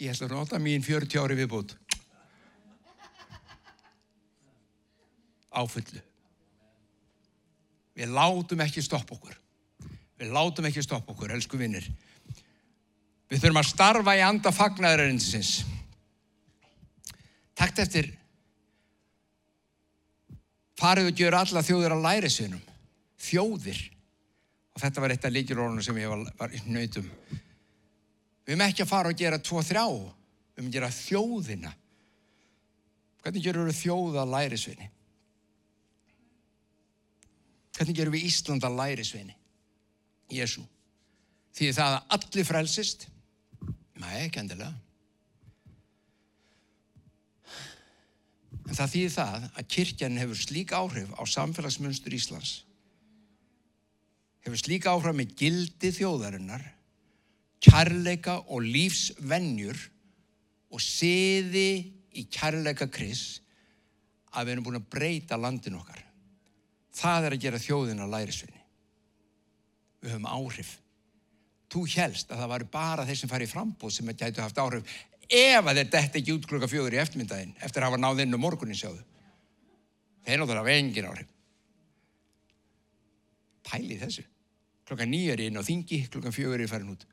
ég 0.00 0.12
ætla 0.12 0.28
að 0.28 0.36
nota 0.36 0.60
mín 0.62 0.84
40 0.84 1.22
ári 1.22 1.38
viðbútt. 1.40 1.76
Áfullu. 5.50 6.02
Við 7.98 8.14
látum 8.14 8.62
ekki 8.64 8.82
stoppa 8.84 9.16
okkur. 9.16 9.34
Við 10.20 10.32
látum 10.34 10.68
ekki 10.68 10.84
stoppa 10.84 11.12
okkur, 11.14 11.34
elsku 11.34 11.58
vinnir. 11.60 11.86
Við 13.30 13.42
þurfum 13.42 13.60
að 13.60 13.68
starfa 13.70 14.16
í 14.18 14.22
anda 14.24 14.52
fagnaðarinsins. 14.54 15.52
Takt 17.58 17.82
eftir 17.82 18.08
farið 20.80 21.10
og 21.10 21.18
gera 21.18 21.42
alla 21.44 21.62
þjóður 21.64 21.96
að 21.96 22.06
læri 22.06 22.30
sinum. 22.32 22.62
Þjóðir. 23.20 23.82
Og 24.74 24.82
þetta 24.82 25.02
var 25.02 25.14
eitt 25.14 25.26
af 25.26 25.34
líkjurórunum 25.34 25.84
sem 25.84 25.98
ég 26.00 26.10
var, 26.38 26.54
í 26.54 26.62
nautum. 26.70 27.10
Við 28.46 28.54
höfum 28.54 28.64
ekki 28.66 28.84
að 28.86 28.92
fara 28.94 29.12
og 29.12 29.18
gera 29.18 29.40
tvo 29.44 29.62
þrjá. 29.66 29.84
Við 29.90 30.62
höfum 30.62 30.70
að 30.70 30.78
gera 30.78 30.94
þjóðina. 30.94 31.74
Hvernig 33.20 33.44
gerur 33.44 33.74
þjóða 33.76 34.24
læri 34.30 34.58
sinni? 34.60 34.88
Hvernig 37.80 37.96
gerum 37.96 38.12
við 38.12 38.26
Ísland 38.28 38.64
að 38.68 38.74
læri 38.76 39.04
sveini? 39.08 39.32
Jésu. 40.28 40.60
Því 41.56 41.70
það 41.78 41.94
að 41.94 42.10
allir 42.16 42.44
frelsist? 42.44 43.06
Nei, 43.96 44.26
ekki 44.26 44.42
endilega. 44.42 44.74
En 48.68 48.76
það 48.76 48.92
þýðir 48.92 49.14
það 49.14 49.46
að 49.48 49.70
kirkjan 49.76 50.18
hefur 50.20 50.40
slík 50.42 50.74
áhrif 50.76 51.14
á 51.16 51.22
samfélagsmönstur 51.24 52.18
Íslands. 52.18 52.52
Hefur 54.44 54.60
slík 54.60 54.90
áhrif 54.92 55.16
með 55.16 55.32
gildi 55.40 55.94
þjóðarinnar, 55.96 56.68
kærleika 57.64 58.36
og 58.44 58.68
lífsvennjur 58.68 59.80
og 60.68 60.84
siði 60.84 61.72
í 62.12 62.28
kærleika 62.28 62.92
kris 62.92 63.40
að 64.36 64.44
við 64.44 64.54
erum 64.58 64.68
búin 64.68 64.82
að 64.82 64.88
breyta 64.92 65.40
landin 65.40 65.80
okkar. 65.80 66.09
Það 66.96 67.26
er 67.26 67.36
að 67.36 67.44
gera 67.44 67.60
þjóðina 67.62 68.08
lærisvinni. 68.10 68.62
Við 70.00 70.14
höfum 70.14 70.30
áhrif. 70.30 70.72
Þú 71.70 71.84
helst 71.94 72.32
að 72.32 72.42
það 72.42 72.52
var 72.54 72.64
bara 72.72 73.06
þeir 73.06 73.20
sem 73.20 73.30
fari 73.30 73.46
í 73.46 73.50
frambóð 73.50 73.94
sem 73.94 74.10
gætu 74.10 74.42
haft 74.42 74.58
áhrif 74.58 74.96
ef 75.30 75.62
að 75.62 75.76
þeir 75.78 75.90
detta 75.92 76.18
ekki 76.18 76.34
út 76.34 76.48
klukka 76.50 76.68
fjögur 76.70 76.96
í 76.96 76.98
eftirmyndaginn 76.98 77.52
eftir 77.62 77.84
að 77.84 77.92
hafa 77.92 78.00
náð 78.02 78.24
inn 78.24 78.34
um 78.34 78.42
morgunin 78.42 78.78
sjáðu. 78.78 79.04
Þeir 80.26 80.40
náttúrulega 80.40 80.64
hafa 80.64 80.74
engin 80.80 81.08
áhrif. 81.12 81.30
Pæli 83.70 83.98
þessu. 84.00 84.26
Klukka 84.88 85.06
nýjar 85.06 85.44
inn 85.44 85.60
á 85.60 85.62
þingi, 85.62 86.02
klukka 86.10 86.34
fjögur 86.34 86.64
er 86.64 86.70
farin 86.70 86.90
út. 86.96 87.06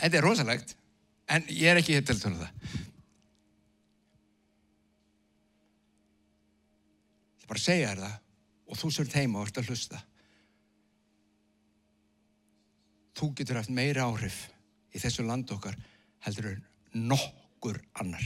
Þetta 0.00 0.16
er 0.16 0.24
rosalegt, 0.24 0.74
en 1.30 1.44
ég 1.52 1.70
er 1.70 1.78
ekki 1.78 1.94
hitt 1.94 2.08
til 2.08 2.16
að 2.16 2.24
tala 2.24 2.46
það. 2.48 2.78
Bara 7.50 7.62
segja 7.62 7.90
þér 7.90 8.02
það 8.04 8.18
og 8.70 8.78
þú 8.78 8.90
sért 8.94 9.16
heima 9.18 9.40
og 9.40 9.48
ert 9.48 9.58
að 9.58 9.70
hlusta. 9.72 10.00
Þú 13.18 13.30
getur 13.40 13.58
haft 13.58 13.72
meira 13.74 14.06
áhrif 14.06 14.44
í 14.94 15.02
þessu 15.02 15.26
land 15.26 15.50
okkar 15.50 15.74
heldur 16.24 16.52
en 16.52 17.08
nokkur 17.10 17.80
annar. 18.00 18.22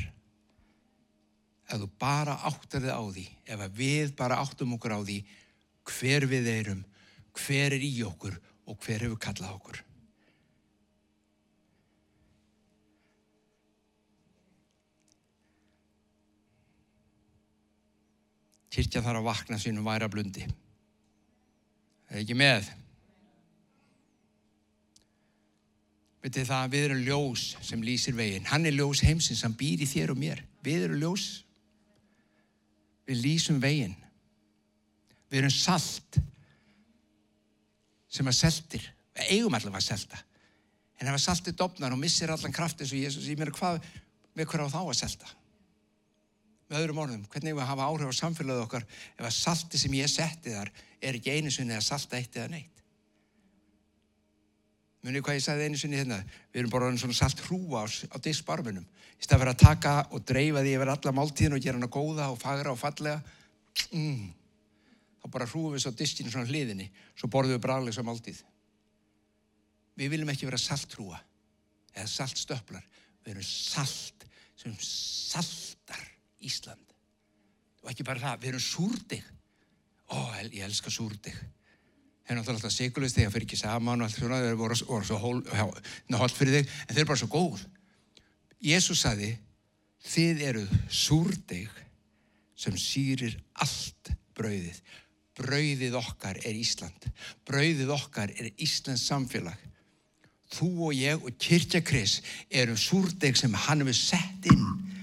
Ef 1.64 1.80
þú 1.80 1.88
bara 1.98 2.36
áttar 2.44 2.84
þið 2.84 2.92
á 2.92 3.02
því, 3.08 3.24
ef 3.48 3.64
við 3.78 4.12
bara 4.18 4.42
áttum 4.44 4.76
okkur 4.76 4.98
á 4.98 5.00
því 5.00 5.18
hver 5.88 6.28
við 6.28 6.50
erum, 6.52 6.84
hver 7.40 7.76
er 7.76 7.84
í 7.84 7.94
okkur 8.04 8.36
og 8.68 8.76
hver 8.84 9.06
hefur 9.06 9.20
kallað 9.20 9.56
okkur. 9.56 9.80
Kirkja 18.74 19.02
þarf 19.04 19.20
að 19.20 19.28
vakna 19.28 19.58
sínum 19.62 19.86
væra 19.86 20.08
blundi. 20.10 20.42
Það 22.08 22.16
er 22.16 22.24
ekki 22.24 22.36
með. 22.38 22.70
Vitið 26.24 26.48
það 26.48 26.62
að 26.64 26.72
við 26.72 26.86
erum 26.88 27.02
ljós 27.04 27.44
sem 27.62 27.82
lýsir 27.84 28.16
veginn. 28.18 28.48
Hann 28.48 28.66
er 28.66 28.74
ljós 28.74 29.02
heimsins, 29.04 29.44
hann 29.44 29.54
býr 29.60 29.84
í 29.84 29.88
þér 29.88 30.14
og 30.14 30.18
mér. 30.18 30.40
Við 30.64 30.88
erum 30.88 31.02
ljós. 31.02 31.26
Við 33.06 33.20
lýsum 33.26 33.60
veginn. 33.62 33.94
Við 35.30 35.42
erum 35.42 35.54
salt 35.54 36.18
sem 38.14 38.30
að 38.30 38.38
seltir. 38.40 38.88
Við 39.14 39.36
eigum 39.36 39.54
allavega 39.54 39.82
að 39.82 39.88
selta. 39.92 40.22
En 40.98 41.10
ef 41.10 41.18
að 41.18 41.24
saltið 41.26 41.58
dopnar 41.60 41.94
og 41.94 42.00
missir 42.00 42.32
allan 42.32 42.54
kraft 42.54 42.80
eins 42.80 42.94
og 42.94 43.02
Jésús 43.02 43.30
í 43.30 43.36
mér, 43.38 43.52
hvað 43.54 43.82
með 44.34 44.50
hver 44.50 44.66
á 44.66 44.68
þá 44.72 44.80
að 44.82 44.98
selta? 45.02 45.30
Með 46.74 46.88
öðrum 46.88 47.00
orðum, 47.04 47.26
hvernig 47.30 47.54
við 47.54 47.68
hafa 47.68 47.84
áhrif 47.86 48.08
á 48.10 48.14
samfélagið 48.18 48.62
okkar 48.64 48.84
ef 48.90 49.26
að 49.28 49.34
salti 49.36 49.78
sem 49.78 49.92
ég 49.94 50.08
setti 50.10 50.50
þar 50.50 50.72
er 50.98 51.14
ekki 51.14 51.34
einu 51.36 51.52
sinni 51.54 51.76
að 51.76 51.84
salta 51.86 52.18
eitt 52.18 52.34
eða 52.34 52.48
neitt. 52.50 52.80
Munið 55.06 55.22
hvað 55.22 55.36
ég 55.38 55.44
sagði 55.44 55.68
einu 55.68 55.78
sinni 55.78 56.00
hérna, 56.00 56.16
við 56.50 56.64
erum 56.64 56.72
bara 56.72 56.88
svona 56.98 57.14
salt 57.14 57.44
hrúa 57.46 57.84
á, 57.84 57.86
á 57.86 58.16
diskbarminum. 58.24 58.88
Í 58.90 59.22
stað 59.22 59.44
fyrir 59.44 59.52
að 59.52 59.60
taka 59.60 59.92
og 60.10 60.24
dreifa 60.26 60.64
því 60.64 60.72
yfir 60.74 60.90
alla 60.96 61.12
máltíðin 61.14 61.54
og 61.54 61.62
gera 61.62 61.78
hana 61.78 61.90
góða 61.94 62.26
og 62.32 62.40
fagra 62.42 62.72
og 62.74 62.80
fallega, 62.80 63.20
mm, 63.94 64.24
þá 65.22 65.28
bara 65.36 65.48
hrúum 65.52 65.76
við 65.76 65.84
svo 65.84 65.94
diskinu 65.94 66.34
svona 66.34 66.50
hliðinni, 66.50 66.88
svo 67.14 67.30
borðum 67.30 67.54
við 67.54 67.62
bræðlegs 67.68 68.00
á 68.02 68.08
máltíð. 68.08 68.42
Við 69.94 70.10
viljum 70.16 70.34
ekki 70.34 70.50
vera 70.50 70.58
saltrúa 70.58 71.22
eða 71.94 72.10
saltstöflar, 72.16 72.90
við 73.22 73.36
erum 73.36 73.46
salt 73.46 74.26
sem 74.58 74.74
saltar 74.82 75.73
Ísland. 76.46 76.94
Og 77.84 77.92
ekki 77.92 78.06
bara 78.06 78.22
það, 78.22 78.40
við 78.42 78.52
erum 78.52 78.64
súrdig. 78.64 79.24
Ó, 80.12 80.18
ég 80.46 80.64
elska 80.64 80.92
súrdig. 80.92 81.36
Það 82.24 82.32
er 82.32 82.38
náttúrulega 82.38 82.56
alltaf 82.56 82.72
sigurlist 82.72 83.18
þegar 83.18 83.28
það 83.28 83.34
fyrir 83.36 83.46
ekki 83.48 83.60
saman 83.60 84.00
og 84.00 84.06
allt 84.06 84.16
svona, 84.16 84.40
það 84.40 84.60
voru, 84.60 84.76
voru 84.88 85.08
svo 85.08 85.18
hól, 85.20 85.40
hólt 86.22 86.38
fyrir 86.38 86.56
þig, 86.56 86.70
en 86.86 86.94
þeir 86.94 87.02
eru 87.02 87.10
bara 87.10 87.20
svo 87.20 87.28
góð. 87.34 87.64
Jésús 88.64 89.02
saði, 89.04 89.34
þið 90.08 90.44
eruð 90.48 90.72
súrdig 90.88 91.82
sem 92.56 92.76
sýrir 92.80 93.36
allt 93.60 94.14
brauðið. 94.38 94.80
Brauðið 95.34 95.98
okkar 95.98 96.38
er 96.46 96.56
Ísland. 96.56 97.08
Brauðið 97.44 97.92
okkar 97.92 98.32
er 98.32 98.48
Íslands 98.62 99.04
samfélag. 99.04 99.60
Þú 100.54 100.70
og 100.88 100.96
ég 100.96 101.20
og 101.20 101.36
Kirkja 101.40 101.82
Kris 101.84 102.20
erum 102.48 102.78
súrdig 102.78 103.36
sem 103.36 103.52
hann 103.66 103.82
hefur 103.82 103.96
sett 103.98 104.48
inn 104.52 104.93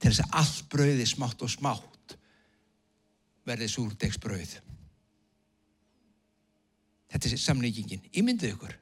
til 0.00 0.10
þess 0.10 0.24
að 0.24 0.36
allt 0.40 0.68
brauði 0.72 1.06
smátt 1.08 1.42
og 1.44 1.52
smátt 1.52 2.16
verði 3.48 3.68
súrdegsbrauð. 3.70 4.56
Þetta 7.10 7.28
er 7.28 7.42
samlíkingin. 7.42 8.02
Ímyndið 8.16 8.54
ykkur. 8.54 8.74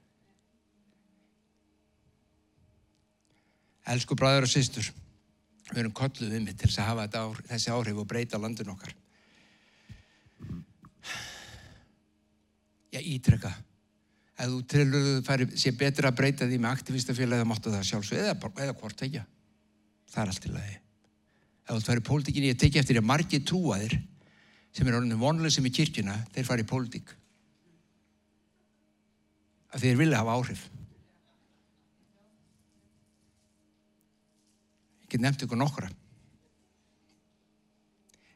Elsku 3.89 4.17
bræður 4.19 4.45
og 4.45 4.53
sýstur, 4.53 4.91
við 5.71 5.79
erum 5.81 5.95
kolluð 5.97 6.35
um 6.37 6.49
til 6.51 6.67
þess 6.67 6.83
að 6.83 6.91
hafa 6.91 7.23
ár, 7.23 7.39
þessi 7.49 7.71
áhrif 7.73 8.03
og 8.03 8.09
breyta 8.11 8.41
landin 8.41 8.75
okkar. 8.75 8.93
Já, 12.93 13.01
ítrekka. 13.01 13.55
Ef 14.39 14.53
þú 14.53 14.59
trillur 14.71 15.09
þú 15.25 15.49
sé 15.59 15.73
betra 15.77 16.13
að 16.13 16.21
breyta 16.21 16.47
því 16.47 16.61
með 16.61 16.77
aktivistafélagi 16.77 17.43
þá 17.43 17.49
máttu 17.49 17.73
það 17.73 17.89
sjálfsög 17.89 18.21
eða, 18.21 18.53
eða 18.67 18.77
hvort 18.77 19.09
ekki. 19.09 19.25
Það 20.13 20.23
er 20.23 20.35
allt 20.35 20.47
í 20.47 20.53
lagi 20.53 20.77
ef 21.69 21.77
þú 21.77 21.85
færi 21.85 22.05
pólitíkinni, 22.05 22.53
ég 22.53 22.61
teki 22.61 22.81
eftir 22.81 22.99
að 23.01 23.09
margir 23.11 23.45
trúaðir 23.45 23.99
sem 24.73 24.89
er 24.89 24.97
orðinu 24.97 25.19
vonlega 25.21 25.53
sem 25.53 25.67
í 25.69 25.73
kirkjuna, 25.75 26.17
þeir 26.33 26.47
fari 26.49 26.65
í 26.65 26.69
pólitík. 26.69 27.13
Að 29.75 29.85
þeir 29.85 29.99
vilja 30.01 30.21
hafa 30.23 30.37
áhrif. 30.39 30.63
Ég 35.05 35.13
get 35.13 35.25
nefnt 35.25 35.45
ykkur 35.45 35.61
nokkra. 35.61 35.91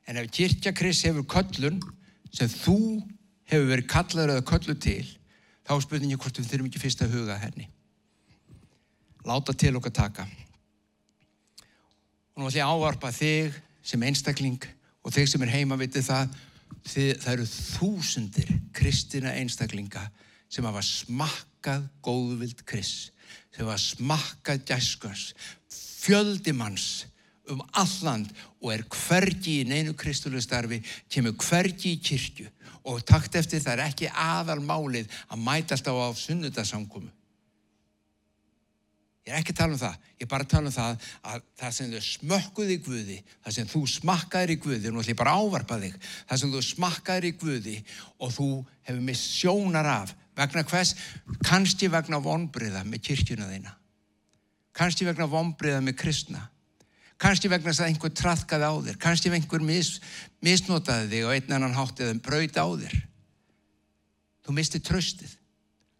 En 0.09 0.21
ef 0.21 0.29
kirkja 0.35 0.75
Kris 0.77 1.01
hefur 1.07 1.25
köllun 1.25 1.81
sem 2.35 2.51
þú 2.53 2.79
hefur 3.49 3.69
verið 3.71 3.89
kallaður 3.93 4.35
eða 4.35 4.49
köllu 4.49 4.77
til 4.77 5.05
þá 5.63 5.77
er 5.77 5.85
spurningi 5.87 6.19
hvort 6.21 6.41
við 6.41 6.51
þurfum 6.51 6.69
ekki 6.69 6.83
fyrst 6.83 7.05
að 7.05 7.17
huga 7.17 7.39
henni. 7.41 7.69
Láta 9.25 9.55
til 9.55 9.77
okkar 9.79 9.95
taka 9.95 10.27
og 12.33 12.41
nú 12.41 12.49
ætlum 12.49 12.59
ég 12.59 12.65
að 12.65 12.73
ávarpa 12.77 13.13
þig 13.13 13.61
sem 13.85 14.03
einstakling 14.09 14.67
og 15.03 15.15
þig 15.15 15.29
sem 15.29 15.45
er 15.45 15.53
heima 15.53 15.79
vitið 15.81 16.09
það? 16.09 16.37
Þið, 16.83 17.09
það 17.23 17.33
eru 17.33 17.47
þúsundir 17.53 18.53
kristina 18.75 19.35
einstaklinga 19.39 20.03
sem 20.51 20.67
hafa 20.67 20.83
smakkað 20.83 21.85
góðvild 22.05 22.65
kris 22.67 23.11
sem 23.53 23.67
hafa 23.67 23.79
smakkað 23.81 24.65
gæskans 24.73 25.27
fjöldi 26.03 26.55
manns 26.57 27.05
um 27.51 27.63
alland 27.79 28.31
og 28.63 28.73
er 28.75 28.85
hvergi 28.87 29.61
í 29.61 29.69
neinu 29.69 29.95
kristulegu 29.99 30.43
starfi, 30.45 30.79
kemur 31.11 31.35
hvergi 31.43 31.97
í 31.97 32.03
kirkju. 32.03 32.47
Og 32.89 33.03
takt 33.07 33.37
eftir 33.39 33.63
það 33.63 33.77
er 33.77 33.85
ekki 33.89 34.11
aðal 34.11 34.61
málið 34.63 35.11
að 35.29 35.43
mæta 35.43 35.77
alltaf 35.77 35.99
á 35.99 36.09
sunnudasamkomu. 36.19 37.11
Ég 39.23 39.31
er 39.31 39.39
ekki 39.39 39.53
að 39.55 39.59
tala 39.61 39.77
um 39.77 39.79
það, 39.79 39.99
ég 40.19 40.25
er 40.25 40.29
bara 40.33 40.43
að 40.43 40.51
tala 40.51 40.67
um 40.67 40.75
það 40.75 41.05
að 41.31 41.43
það 41.61 41.75
sem 41.77 41.91
þau 41.93 42.07
smökkuði 42.07 42.75
í 42.75 42.81
Guði, 42.83 43.19
það 43.45 43.55
sem 43.57 43.69
þú 43.71 43.83
smakkaðir 43.93 44.51
í 44.51 44.57
Guði, 44.65 44.91
nú 44.91 44.99
ætlum 44.99 45.13
ég 45.13 45.19
bara 45.21 45.35
að 45.37 45.45
ávarpa 45.45 45.79
þig, 45.79 45.95
það 46.27 46.41
sem 46.43 46.55
þú 46.55 46.63
smakkaðir 46.67 47.29
í 47.29 47.33
Guði 47.39 47.77
og 48.19 48.35
þú 48.35 48.49
hefur 48.89 49.07
mist 49.07 49.31
sjónar 49.37 49.91
af, 49.93 50.17
vegna 50.43 50.67
hvers? 50.67 50.95
Kanski 51.47 51.93
vegna 51.95 52.23
vonbriða 52.27 52.83
með 52.83 53.07
kirkjuna 53.13 53.47
þeina, 53.53 53.79
kannski 54.75 55.07
vegna 55.07 55.31
vonbriða 55.31 55.87
með 55.87 56.01
kristna, 56.03 56.45
kannski 57.23 57.47
vegna 57.53 57.71
þess 57.71 57.87
að 57.87 57.95
einhver 57.95 58.19
trafkaði 58.19 58.75
á 58.75 58.75
þér, 58.91 59.03
kannski 59.07 59.31
vegna 59.31 59.47
einhver 59.47 59.69
mis, 59.71 59.97
misnotaði 60.43 61.13
þig 61.15 61.29
og 61.29 61.37
einn 61.37 61.61
annan 61.61 61.79
háttið 61.79 62.11
en 62.11 62.27
braut 62.27 62.59
á 62.59 62.67
þér. 62.67 63.03
Þú 64.43 64.55
mistir 64.59 64.83
tröstið, 64.83 65.37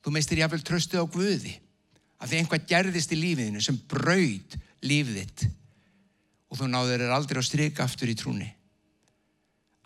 þú 0.03 0.19
mistir 0.19 0.43
jáfnvel 0.43 0.67
tröstið 0.67 1.07
á 1.07 1.07
Guði 1.07 1.61
að 2.23 2.31
því 2.31 2.39
einhvað 2.39 2.67
gerðist 2.71 3.13
í 3.13 3.19
lífiðinu 3.19 3.63
sem 3.65 3.79
braud 3.91 4.59
lífið 4.87 5.21
þitt 5.21 5.47
og 6.53 6.59
þú 6.61 6.69
náður 6.71 7.07
er 7.07 7.15
aldrei 7.15 7.41
að 7.41 7.49
stryka 7.49 7.87
aftur 7.87 8.13
í 8.13 8.19
trúni. 8.19 8.51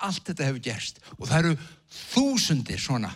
Allt 0.04 0.26
þetta 0.28 0.48
hefur 0.50 0.64
gerst 0.66 0.98
og 1.16 1.28
það 1.30 1.38
eru 1.38 1.54
þúsundir 1.96 2.82
svona. 2.82 3.12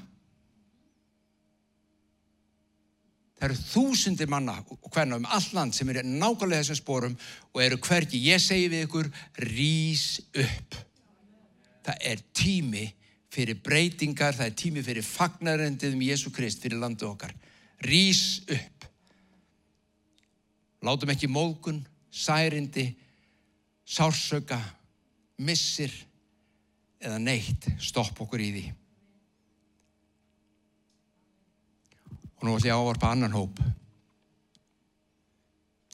Það 3.40 3.46
eru 3.48 3.58
þúsundir 3.64 4.30
manna 4.32 4.56
og 4.62 4.88
hverna 4.92 5.18
um 5.20 5.28
all 5.28 5.48
land 5.56 5.76
sem 5.76 5.88
eru 5.92 6.04
nákvæmlega 6.06 6.62
þessum 6.62 6.80
spórum 6.80 7.18
og 7.52 7.62
eru 7.64 7.80
hvergi. 7.84 8.20
Ég 8.28 8.40
segi 8.40 8.68
við 8.72 8.86
ykkur, 8.86 9.12
rýs 9.48 10.06
upp. 10.30 10.80
Það 11.84 12.08
er 12.12 12.24
tími 12.36 12.86
fyrir 13.32 13.60
breytingar, 13.64 14.36
það 14.36 14.50
er 14.50 14.58
tími 14.60 14.84
fyrir 14.84 15.06
fagnarendið 15.06 15.96
um 15.96 16.04
Jésu 16.04 16.32
Krist 16.34 16.60
fyrir 16.64 16.80
landu 16.80 17.08
okkar. 17.08 17.32
Rýs 17.84 18.42
upp. 18.48 18.79
Látum 20.80 21.12
ekki 21.12 21.28
móðgun, 21.28 21.82
særindi, 22.10 22.86
sársöka, 23.84 24.58
missir 25.40 25.92
eða 27.00 27.18
neitt 27.20 27.68
stopp 27.80 28.20
okkur 28.24 28.40
í 28.44 28.50
því. 28.54 28.64
Og 32.40 32.46
nú 32.46 32.54
ætlum 32.56 32.70
ég 32.70 32.72
að 32.72 32.84
ávarpa 32.84 33.10
annan 33.12 33.36
hóp. 33.36 33.60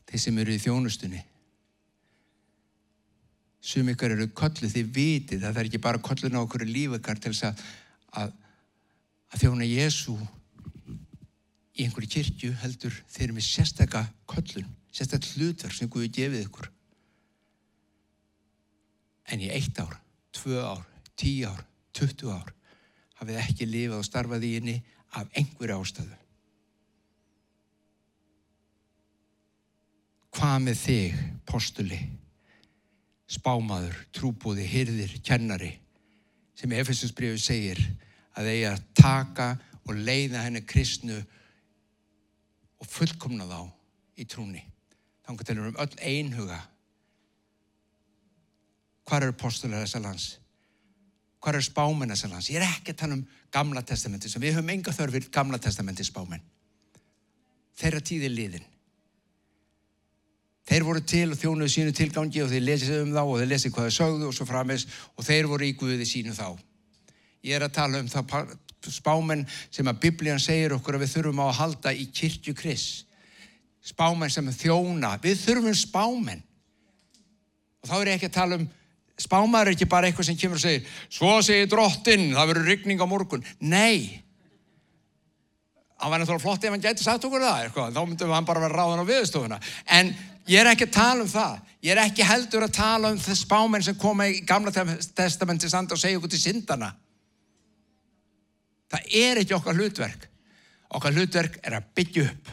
Þeir 0.07 0.23
sem 0.23 0.39
eru 0.39 0.55
í 0.55 0.63
þjónustunni. 0.63 1.23
Sum 3.67 3.91
ykkar 3.91 4.15
eru 4.15 4.29
kollu 4.31 4.71
því 4.71 4.85
vitið 4.95 5.43
að 5.43 5.49
það 5.51 5.63
er 5.65 5.69
ekki 5.73 5.83
bara 5.83 6.03
kollun 6.03 6.39
á 6.39 6.45
okkur 6.45 6.63
lífekar 6.69 7.19
til 7.19 7.33
þess 7.33 7.49
að, 7.49 7.65
að, 8.23 8.35
að 9.35 9.43
þjóna 9.43 9.67
Jésu 9.67 10.15
í 11.77 11.85
einhverju 11.85 12.11
kirkju 12.17 12.53
heldur 12.63 12.95
þeir 13.05 13.29
eru 13.29 13.37
með 13.37 13.49
sérstakka 13.51 14.03
kollun, 14.31 14.69
sérstakka 14.91 15.37
hlutverk 15.37 15.77
sem 15.77 15.91
Guði 15.93 16.11
gefið 16.17 16.47
ykkur. 16.47 16.71
En 19.33 19.43
í 19.43 19.51
eitt 19.53 19.79
ár, 19.83 19.97
tvö 20.33 20.61
ár, 20.63 20.85
tíu 21.19 21.49
ár, 21.51 21.65
tuttu 21.93 22.31
ár 22.33 22.53
hafið 23.21 23.41
ekki 23.41 23.69
lifað 23.69 24.01
og 24.01 24.07
starfað 24.07 24.47
í 24.47 24.53
henni 24.59 24.77
af 25.17 25.29
einhverju 25.39 25.81
ástöðu. 25.81 26.17
Hvað 30.37 30.57
með 30.67 30.81
þig, 30.83 31.21
postuli, 31.49 32.01
spámaður, 33.33 33.97
trúbúði, 34.13 34.67
hyrðir, 34.69 35.15
kennari, 35.25 35.73
sem 36.57 36.73
Efesusbríðu 36.77 37.41
segir 37.41 37.81
að 38.37 38.51
þeir 38.51 38.83
taka 38.97 39.49
og 39.87 39.97
leiða 39.97 40.45
henni 40.45 40.61
kristnu 40.69 41.23
og 42.81 42.89
fullkomna 42.91 43.47
þá 43.49 43.61
í 44.21 44.27
trúni. 44.29 44.63
Þannig 45.27 45.43
að 45.43 45.53
við 45.53 45.71
um 45.71 45.79
öll 45.83 46.01
einhuga. 46.11 46.59
Hvað 49.07 49.27
eru 49.27 49.39
postular 49.39 49.85
þessar 49.85 50.05
lands? 50.07 50.29
Hvað 51.43 51.59
eru 51.59 51.67
spámenn 51.67 52.13
þessar 52.15 52.33
lands? 52.33 52.51
Ég 52.51 52.61
er 52.61 52.67
ekki 52.67 52.95
að 52.95 53.01
tala 53.03 53.19
um 53.19 53.27
gamla 53.55 53.83
testamenti 53.87 54.31
sem 54.31 54.43
við 54.43 54.57
höfum 54.57 54.73
enga 54.75 54.95
þörfir 54.95 55.29
gamla 55.35 55.61
testamenti 55.63 56.07
spámenn. 56.07 56.43
Þeirra 57.77 58.01
tíði 58.03 58.31
liðin. 58.33 58.67
Þeir 60.67 60.83
voru 60.83 61.03
til 61.07 61.29
og 61.31 61.39
þjónuðu 61.39 61.71
sínu 61.71 61.95
tilgangi 61.95 62.43
og 62.43 62.51
þeir 62.51 62.65
lesið 62.65 63.03
um 63.05 63.13
þá 63.15 63.21
og 63.23 63.37
þeir 63.39 63.51
lesið 63.53 63.75
hvað 63.75 63.87
þeir 63.87 63.97
sögðu 64.01 64.31
og 64.31 64.35
svo 64.35 64.47
framins 64.49 64.87
og 65.15 65.27
þeir 65.27 65.51
voru 65.53 65.69
í 65.69 65.77
Guði 65.79 66.09
sínu 66.09 66.35
þá. 66.35 66.57
Ég 67.47 67.55
er 67.55 67.67
að 67.69 67.77
tala 67.77 68.01
um 68.03 68.09
það 68.11 68.57
spámenn 68.95 69.47
sem 69.71 69.87
að 69.89 70.01
biblían 70.07 70.43
segir 70.43 70.75
okkur 70.77 70.99
að 70.99 71.07
við 71.07 71.15
þurfum 71.17 71.43
á 71.43 71.47
að 71.47 71.59
halda 71.61 71.93
í 71.93 72.07
kirkju 72.15 72.55
kris. 72.57 72.87
Spámenn 73.87 74.33
sem 74.33 74.51
þjóna. 74.51 75.17
Við 75.23 75.41
þurfum 75.45 75.79
spámenn. 75.79 76.43
Og 77.83 77.91
þá 77.91 77.97
er 78.01 78.13
ekki 78.17 78.31
að 78.31 78.37
tala 78.37 78.61
um, 78.61 78.69
spámaður 79.17 79.71
er 79.71 79.77
ekki 79.77 79.89
bara 79.89 80.09
eitthvað 80.11 80.31
sem 80.31 80.39
kemur 80.39 80.59
og 80.59 80.65
segir, 80.65 80.95
svo 81.13 81.35
segir 81.45 81.69
drottin, 81.71 82.33
það 82.35 82.51
verður 82.53 82.71
ryggning 82.73 83.03
á 83.03 83.07
morgun. 83.09 83.45
Nei. 83.61 84.23
Það 85.97 86.13
var 86.13 86.21
náttúrulega 86.21 86.45
flott 86.45 86.65
ef 86.67 86.75
hann 86.75 86.83
gæti 86.85 87.05
sagt 87.07 87.25
okkur 87.25 87.45
það, 87.47 87.63
eitthvað. 87.65 87.95
þá 87.97 88.03
myndum 88.03 88.35
hann 88.37 88.49
bara 88.49 88.65
vera 88.67 88.77
ráðan 88.83 89.07
á 89.07 89.11
viðstofuna. 89.11 89.61
En 89.97 90.13
ég 90.51 90.61
er 90.61 90.73
ekki 90.73 90.91
að 90.91 90.97
tala 90.99 91.25
um 91.25 91.31
það. 91.31 91.63
Ég 91.87 91.95
er 91.95 92.03
ekki 92.03 92.27
heldur 92.27 92.67
að 92.67 92.77
tala 92.77 93.15
um 93.15 93.23
þess 93.23 93.47
spámenn 93.47 93.87
sem 93.87 93.97
koma 94.01 94.27
í 94.29 94.43
gamla 94.45 94.75
testamenti 95.17 95.71
samt 95.73 95.95
og 95.95 96.01
segja 96.01 96.21
okkur 96.21 96.35
til 96.35 96.43
syndana. 96.43 96.93
Það 98.93 99.13
er 99.19 99.41
ekki 99.43 99.57
okkar 99.57 99.79
hlutverk. 99.79 100.29
Okkar 100.97 101.17
hlutverk 101.17 101.59
er 101.67 101.79
að 101.79 101.89
byggja 101.99 102.27
upp. 102.31 102.51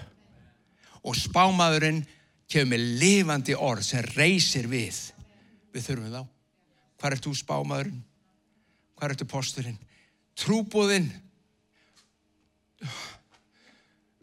Og 1.04 1.17
spámaðurinn 1.19 2.02
kemur 2.50 2.74
með 2.74 2.86
lifandi 3.02 3.58
orð 3.58 3.86
sem 3.88 4.08
reysir 4.15 4.69
við. 4.72 4.98
Við 5.74 5.89
þurfum 5.89 6.15
þá. 6.15 6.24
Hvað 7.02 7.15
er 7.15 7.24
þú 7.26 7.36
spámaðurinn? 7.38 8.02
Hvað 8.98 9.12
er 9.12 9.19
þú 9.19 9.30
posturinn? 9.34 9.80
Trúbúðinn. 10.39 11.12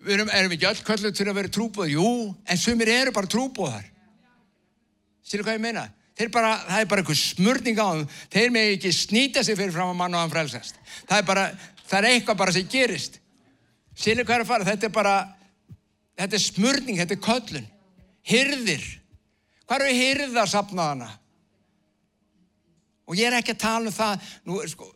Við 0.01 0.16
erum, 0.16 0.31
erum 0.33 0.55
ekki 0.57 0.68
öll 0.70 0.83
kölluð 0.87 1.16
til 1.16 1.29
að 1.29 1.38
vera 1.38 1.53
trúbúð. 1.53 1.94
Jú, 1.94 2.11
en 2.49 2.61
sumir 2.61 2.90
eru 2.90 3.12
bara 3.14 3.31
trúbúðar. 3.31 3.87
Sýru 5.27 5.44
hvað 5.46 5.59
ég 5.59 5.64
meina? 5.64 5.88
Bara, 6.33 6.57
það 6.66 6.83
er 6.83 6.88
bara 6.88 7.01
einhver 7.01 7.16
smörning 7.16 7.79
á 7.81 7.88
þeim. 7.96 8.09
Þeir 8.33 8.51
með 8.53 8.70
ekki 8.75 8.90
snýta 8.92 9.44
sig 9.44 9.57
fyrir 9.57 9.73
fram 9.73 9.92
að 9.92 10.01
mann 10.01 10.16
og 10.16 10.20
hann 10.20 10.33
frelsast. 10.33 10.77
Það 11.09 11.20
er 11.20 11.29
bara, 11.29 11.44
það 11.90 11.98
er 11.98 12.09
eitthvað 12.14 12.40
bara 12.40 12.55
sem 12.55 12.70
gerist. 12.70 13.18
Sérlega 13.98 14.29
hvað 14.29 14.38
er 14.38 14.44
að 14.44 14.50
fara, 14.53 14.68
þetta 14.68 14.88
er 14.88 14.94
bara 14.94 15.14
þetta 16.20 16.38
er 16.38 16.44
smörning, 16.44 17.00
þetta 17.00 17.16
er 17.16 17.24
köllun. 17.26 17.68
Hyrðir 18.31 18.87
hvað 19.66 19.85
eru 19.87 19.98
hyrðarsapnaðana 20.00 21.11
og 23.11 23.18
ég 23.18 23.26
er 23.26 23.38
ekki 23.40 23.57
að 23.57 23.62
tala 23.64 23.90
um 23.90 23.94
það. 23.94 24.26
Nú 24.46 24.61
sko 24.70 24.90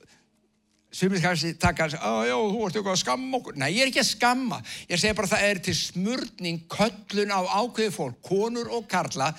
Sumir 0.94 1.18
kannski 1.18 1.56
taka 1.58 1.88
að 1.88 1.96
segja, 1.96 2.34
þú 2.38 2.58
ert 2.62 2.76
eitthvað 2.78 2.92
að 2.92 3.00
skamma 3.00 3.38
okkur. 3.40 3.56
Nei, 3.58 3.70
ég 3.74 3.82
er 3.82 3.88
ekki 3.90 4.02
að 4.04 4.12
skamma. 4.12 4.60
Ég 4.86 5.00
segi 5.02 5.16
bara 5.18 5.26
að 5.26 5.32
það 5.32 5.46
er 5.48 5.60
til 5.66 5.74
smörning, 5.74 6.60
köllun 6.70 7.34
á 7.34 7.40
ákveði 7.42 7.94
fólk, 7.96 8.20
konur 8.22 8.70
og 8.76 8.86
karla, 8.92 9.32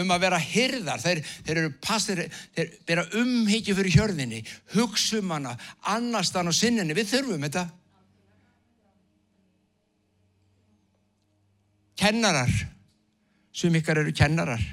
um 0.00 0.14
að 0.14 0.24
vera 0.24 0.40
hyrðar. 0.40 1.04
Þeir, 1.04 1.20
þeir 1.44 1.62
eru 1.66 1.74
passir, 1.84 2.24
þeir 2.56 2.72
vera 2.88 3.06
umhyggju 3.20 3.76
fyrir 3.76 3.98
hjörðinni, 3.98 4.40
hugsum 4.72 5.36
hana, 5.36 5.52
annastan 5.92 6.48
og 6.48 6.56
sinninni. 6.56 6.96
Við 6.96 7.12
þurfum 7.12 7.44
þetta. 7.44 7.68
Kennarar. 12.00 12.60
Sum 13.52 13.76
ykkar 13.76 14.00
eru 14.00 14.16
kennarar. 14.16 14.64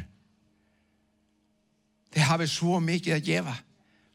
Þeir 2.16 2.32
hafi 2.32 2.48
svo 2.48 2.80
mikið 2.80 3.20
að 3.20 3.28
gefa 3.28 3.64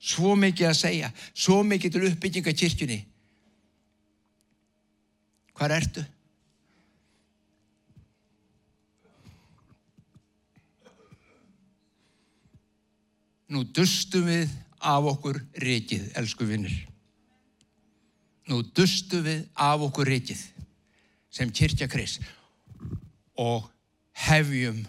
svo 0.05 0.35
mikið 0.37 0.69
að 0.69 0.79
segja, 0.79 1.11
svo 1.33 1.63
mikið 1.65 1.95
til 1.95 2.09
uppbygginga 2.11 2.53
kirkjunni. 2.61 2.99
Hvað 5.55 5.77
ertu? 5.79 6.05
Nú 13.55 13.63
dustum 13.77 14.27
við 14.27 14.51
af 14.85 15.07
okkur 15.15 15.39
rikið, 15.63 16.09
elsku 16.19 16.49
vinnir. 16.49 16.75
Nú 18.51 18.61
dustum 18.77 19.23
við 19.25 19.47
af 19.55 19.85
okkur 19.87 20.11
rikið 20.11 20.43
sem 21.33 21.53
kirkja 21.55 21.89
kris 21.89 22.19
og 23.41 23.71
hefjum 24.27 24.83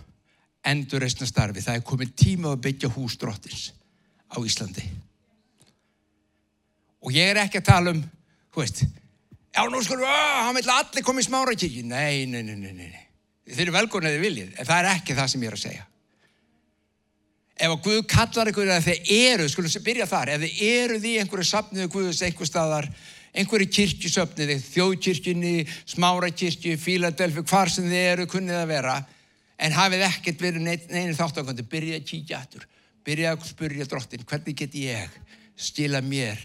endurreysna 0.66 1.28
starfi. 1.30 1.62
Það 1.62 1.80
er 1.80 1.88
komið 1.88 2.14
tíma 2.20 2.52
að 2.52 2.64
byggja 2.66 2.92
hús 2.98 3.16
drottins 3.22 3.70
á 4.32 4.38
Íslandi. 4.42 4.86
Og 7.06 7.14
ég 7.14 7.32
er 7.32 7.44
ekki 7.44 7.62
að 7.62 7.70
tala 7.70 7.94
um 7.94 8.04
þú 8.56 8.64
veist, 8.64 8.86
já 9.52 9.66
nú 9.68 9.82
skulum 9.84 10.08
hann 10.08 10.56
vil 10.56 10.72
allir 10.72 11.04
koma 11.04 11.22
í 11.22 11.26
smára 11.28 11.56
kirkji 11.58 11.84
nei, 11.84 12.26
nei, 12.26 12.42
nei, 12.44 12.56
nei, 12.56 12.72
nei. 12.74 13.04
þeir 13.50 13.68
eru 13.68 13.76
velgóðin 13.76 14.10
eða 14.14 14.24
viljið. 14.24 14.56
En 14.56 14.70
það 14.70 14.80
er 14.80 14.92
ekki 14.94 15.18
það 15.18 15.30
sem 15.32 15.44
ég 15.44 15.52
er 15.52 15.58
að 15.58 15.64
segja. 15.66 15.86
Ef 17.56 17.72
að 17.72 17.84
Guð 17.86 18.00
kallar 18.12 18.52
ykkur 18.52 18.68
eða 18.68 18.84
þeir 18.84 19.12
eru, 19.16 19.50
skulum 19.52 19.72
sem 19.72 19.84
byrja 19.84 20.08
þar, 20.12 20.34
ef 20.34 20.42
þeir 20.44 20.64
eru 20.70 20.98
því 21.04 21.12
einhverju 21.22 21.48
sapniðu 21.48 21.92
Guðus 21.94 22.24
einhver 22.28 22.50
staðar, 22.50 22.88
einhverju 23.36 23.68
kirkjusöpniði, 23.78 24.58
þjóðkirkjunni, 24.74 25.54
smárakirkju, 25.94 26.76
Fíladelfi, 26.80 27.46
hvar 27.48 27.72
sem 27.72 27.88
þið 27.88 28.10
eru 28.10 28.28
kunnið 28.32 28.60
að 28.60 28.74
vera, 28.74 28.98
en 29.56 29.76
hafið 29.76 30.04
ekkert 30.10 30.44
verið 30.44 30.68
neynir 30.68 31.16
þáttakandi, 31.16 31.64
byrja 31.72 32.02
að 32.02 32.10
kíkja 32.12 32.42
aftur, 32.42 32.68
byrja 33.06 33.36
að 33.36 33.48
spyrja 33.50 33.88
drottin, 33.90 34.26
hvernig 34.28 34.58
get 34.58 34.76
ég 34.80 35.20
stila 35.56 36.02
mér 36.04 36.40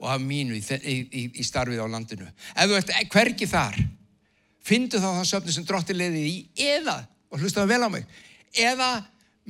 og 0.00 0.08
af 0.14 0.20
mínu 0.24 0.56
í, 0.56 0.62
í, 0.80 1.24
í, 1.28 1.44
starfið 1.44 1.82
á 1.84 1.86
landinu. 1.92 2.28
Ef 2.54 2.70
þú 2.70 2.78
ert 2.78 2.92
hvergi 3.12 3.48
þar, 3.48 3.78
fyndu 4.64 5.00
þá 5.00 5.08
það 5.10 5.30
söpni 5.30 5.54
sem 5.54 5.66
drottin 5.68 6.00
leiði 6.00 6.26
í 6.26 6.36
eða, 6.70 6.98
og 7.30 7.40
hlustaðu 7.42 7.72
vel 7.72 7.84
á 7.84 7.90
mig, 7.92 8.06
eða 8.56 8.90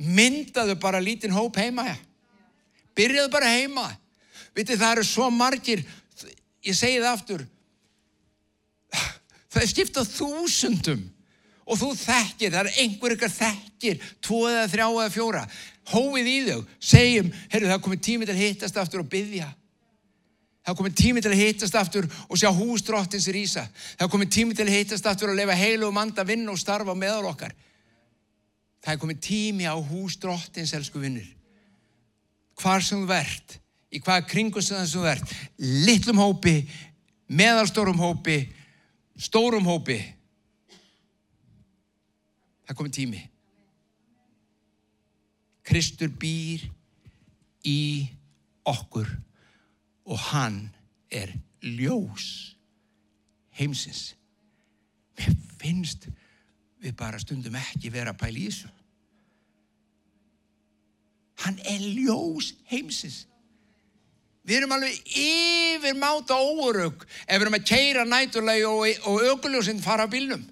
myndaðu 0.01 0.77
bara 0.81 1.01
lítinn 1.03 1.33
hóp 1.35 1.57
heima 1.59 1.85
byrjaðu 2.97 3.31
bara 3.33 3.51
heima 3.53 3.87
vitið 4.55 4.81
það 4.81 4.93
eru 4.95 5.07
svo 5.07 5.29
margir 5.33 5.83
ég 6.65 6.77
segi 6.77 7.01
það 7.01 7.11
aftur 7.11 7.43
það 9.51 9.61
er 9.61 9.71
skiptað 9.71 10.13
þúsundum 10.15 11.03
og 11.71 11.79
þú 11.79 11.93
þekkir, 11.95 12.51
það 12.51 12.59
er 12.61 12.81
einhver 12.83 13.15
ykkar 13.15 13.33
þekkir 13.37 14.03
tvo 14.19 14.43
eða 14.49 14.67
þrjá 14.73 14.85
eða 14.89 15.13
fjóra 15.15 15.45
hóið 15.91 16.29
í 16.29 16.37
þau, 16.49 16.59
segjum 16.91 17.33
heyrðu 17.47 17.71
það 17.71 17.77
er 17.77 17.83
komið 17.87 18.05
tími 18.09 18.27
til 18.27 18.35
að 18.35 18.43
hittast 18.43 18.79
aftur 18.83 19.05
og 19.05 19.09
byggja 19.11 19.49
það 20.61 20.73
er 20.75 20.79
komið 20.83 20.99
tími 21.01 21.23
til 21.23 21.31
að 21.31 21.41
hittast 21.41 21.79
aftur 21.79 22.07
og 22.27 22.37
sjá 22.37 22.51
húsdrottins 22.53 23.27
í 23.31 23.35
rýsa 23.39 23.65
það 23.71 24.05
er 24.05 24.13
komið 24.13 24.33
tími 24.37 24.57
til 24.57 24.67
að 24.67 24.77
hittast 24.77 25.09
aftur 25.09 25.33
og 25.33 25.39
lefa 25.39 25.57
heilu 25.57 25.87
og 25.87 25.95
manda 25.95 26.27
vinn 26.27 26.45
og 26.51 26.59
starfa 26.59 26.93
meðal 26.97 27.31
okkar 27.31 27.55
Það 28.81 28.93
er 28.93 29.01
komið 29.01 29.19
tími 29.21 29.67
á 29.69 29.77
hús 29.77 30.17
drottins, 30.17 30.73
elsku 30.73 31.01
vinnir. 31.01 31.27
Hvar 32.57 32.81
sem 32.81 33.01
þú 33.03 33.09
verðt, 33.11 33.59
í 33.93 34.01
hvaða 34.01 34.25
kringustöðan 34.31 34.87
sem 34.89 34.97
þú 34.97 35.05
verðt, 35.05 35.35
litlum 35.85 36.21
hópi, 36.21 36.55
meðalstórum 37.29 38.01
hópi, 38.01 38.39
stórum 39.21 39.69
hópi. 39.69 39.99
Það 42.71 42.77
komið 42.79 42.93
tími. 42.95 43.21
Kristur 45.67 46.11
býr 46.15 46.61
í 47.67 47.81
okkur 48.63 49.09
og 50.07 50.21
hann 50.29 50.61
er 51.11 51.33
ljós 51.59 52.29
heimsins. 53.59 54.13
Mér 55.19 55.35
finnst 55.59 56.07
við 56.79 56.95
bara 56.95 57.19
stundum 57.19 57.57
ekki 57.59 57.91
vera 57.91 58.13
að 58.15 58.21
pæla 58.23 58.39
í 58.39 58.45
þessu. 58.47 58.71
Hann 61.43 61.59
er 61.67 61.83
ljós 61.99 62.53
heimsins. 62.71 63.25
Við 64.47 64.61
erum 64.61 64.77
alveg 64.77 64.95
yfir 65.11 65.99
máta 65.99 66.39
óraug 66.39 67.03
ef 67.03 67.35
við 67.35 67.41
erum 67.41 67.59
að 67.59 67.67
keira 67.67 68.07
næturlegi 68.07 68.65
og, 68.71 69.05
og 69.11 69.27
aukuljósinn 69.33 69.83
fara 69.83 70.07
á 70.07 70.13
bílnum. 70.15 70.47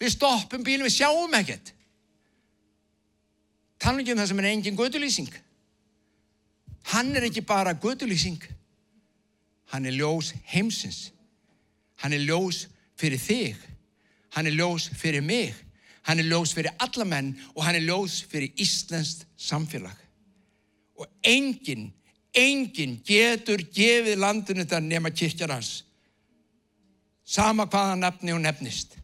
Við 0.00 0.14
stoppum 0.16 0.64
bílnum, 0.66 0.88
við 0.88 0.96
sjáum 0.98 1.36
ekkert. 1.38 1.72
Tala 3.78 4.00
ekki 4.00 4.14
um 4.14 4.22
það 4.22 4.30
sem 4.30 4.40
er 4.42 4.50
engin 4.50 4.78
gödulýsing. 4.78 5.34
Hann 6.94 7.14
er 7.16 7.28
ekki 7.28 7.44
bara 7.46 7.74
gödulýsing. 7.74 8.42
Hann 9.72 9.86
er 9.86 9.96
ljós 9.96 10.32
heimsins. 10.50 11.10
Hann 12.02 12.12
er 12.12 12.24
ljós 12.24 12.66
fyrir 13.00 13.20
þig 13.20 13.70
hann 14.34 14.46
er 14.46 14.54
ljós 14.54 14.88
fyrir 14.98 15.22
mig, 15.22 15.54
hann 16.02 16.18
er 16.18 16.26
ljós 16.26 16.54
fyrir 16.54 16.74
alla 16.82 17.06
menn 17.06 17.34
og 17.54 17.62
hann 17.64 17.78
er 17.78 17.86
ljós 17.86 18.22
fyrir 18.30 18.54
Íslandst 18.60 19.26
samfélag. 19.38 19.96
Og 20.98 21.06
enginn, 21.26 21.92
enginn 22.34 22.98
getur 23.06 23.62
gefið 23.74 24.18
landinu 24.18 24.64
þetta 24.64 24.82
nema 24.82 25.12
kirkjar 25.14 25.54
hans. 25.54 25.84
Sama 27.24 27.66
hvaða 27.70 27.96
nafni 27.98 28.34
hún 28.34 28.44
nefnist. 28.44 28.98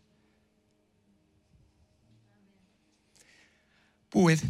Búið. 4.11 4.43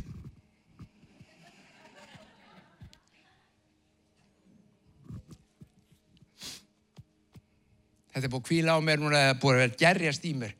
Þetta 8.11 8.27
er 8.27 8.33
búið 8.33 8.47
kvíla 8.49 8.75
á 8.75 8.81
mér 8.83 9.03
núna, 9.03 9.21
það 9.21 9.35
er 9.35 9.41
búið 9.43 9.57
að 9.57 9.63
vera 9.65 9.81
gerjast 9.85 10.27
í 10.27 10.35
mér 10.37 10.57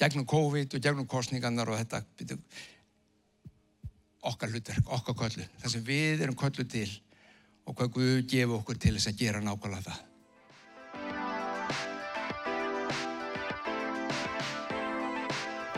gegnum 0.00 0.26
COVID 0.28 0.76
og 0.76 0.84
gegnum 0.84 1.08
kostningarnar 1.10 1.68
og 1.68 1.80
þetta 1.80 2.02
byrju, 2.18 2.38
okkar 4.30 4.52
hlutverk, 4.52 4.92
okkar 4.96 5.16
köllu, 5.24 5.48
það 5.60 5.74
sem 5.74 5.84
við 5.84 6.24
erum 6.24 6.38
köllu 6.40 6.64
til 6.68 6.88
og 7.68 7.76
hvað 7.76 7.92
Guð 7.96 8.22
gefur 8.30 8.60
okkur 8.60 8.80
til 8.80 8.94
þess 8.96 9.10
að 9.12 9.20
gera 9.20 9.42
nákvæmlega 9.44 9.90
það. 9.90 10.09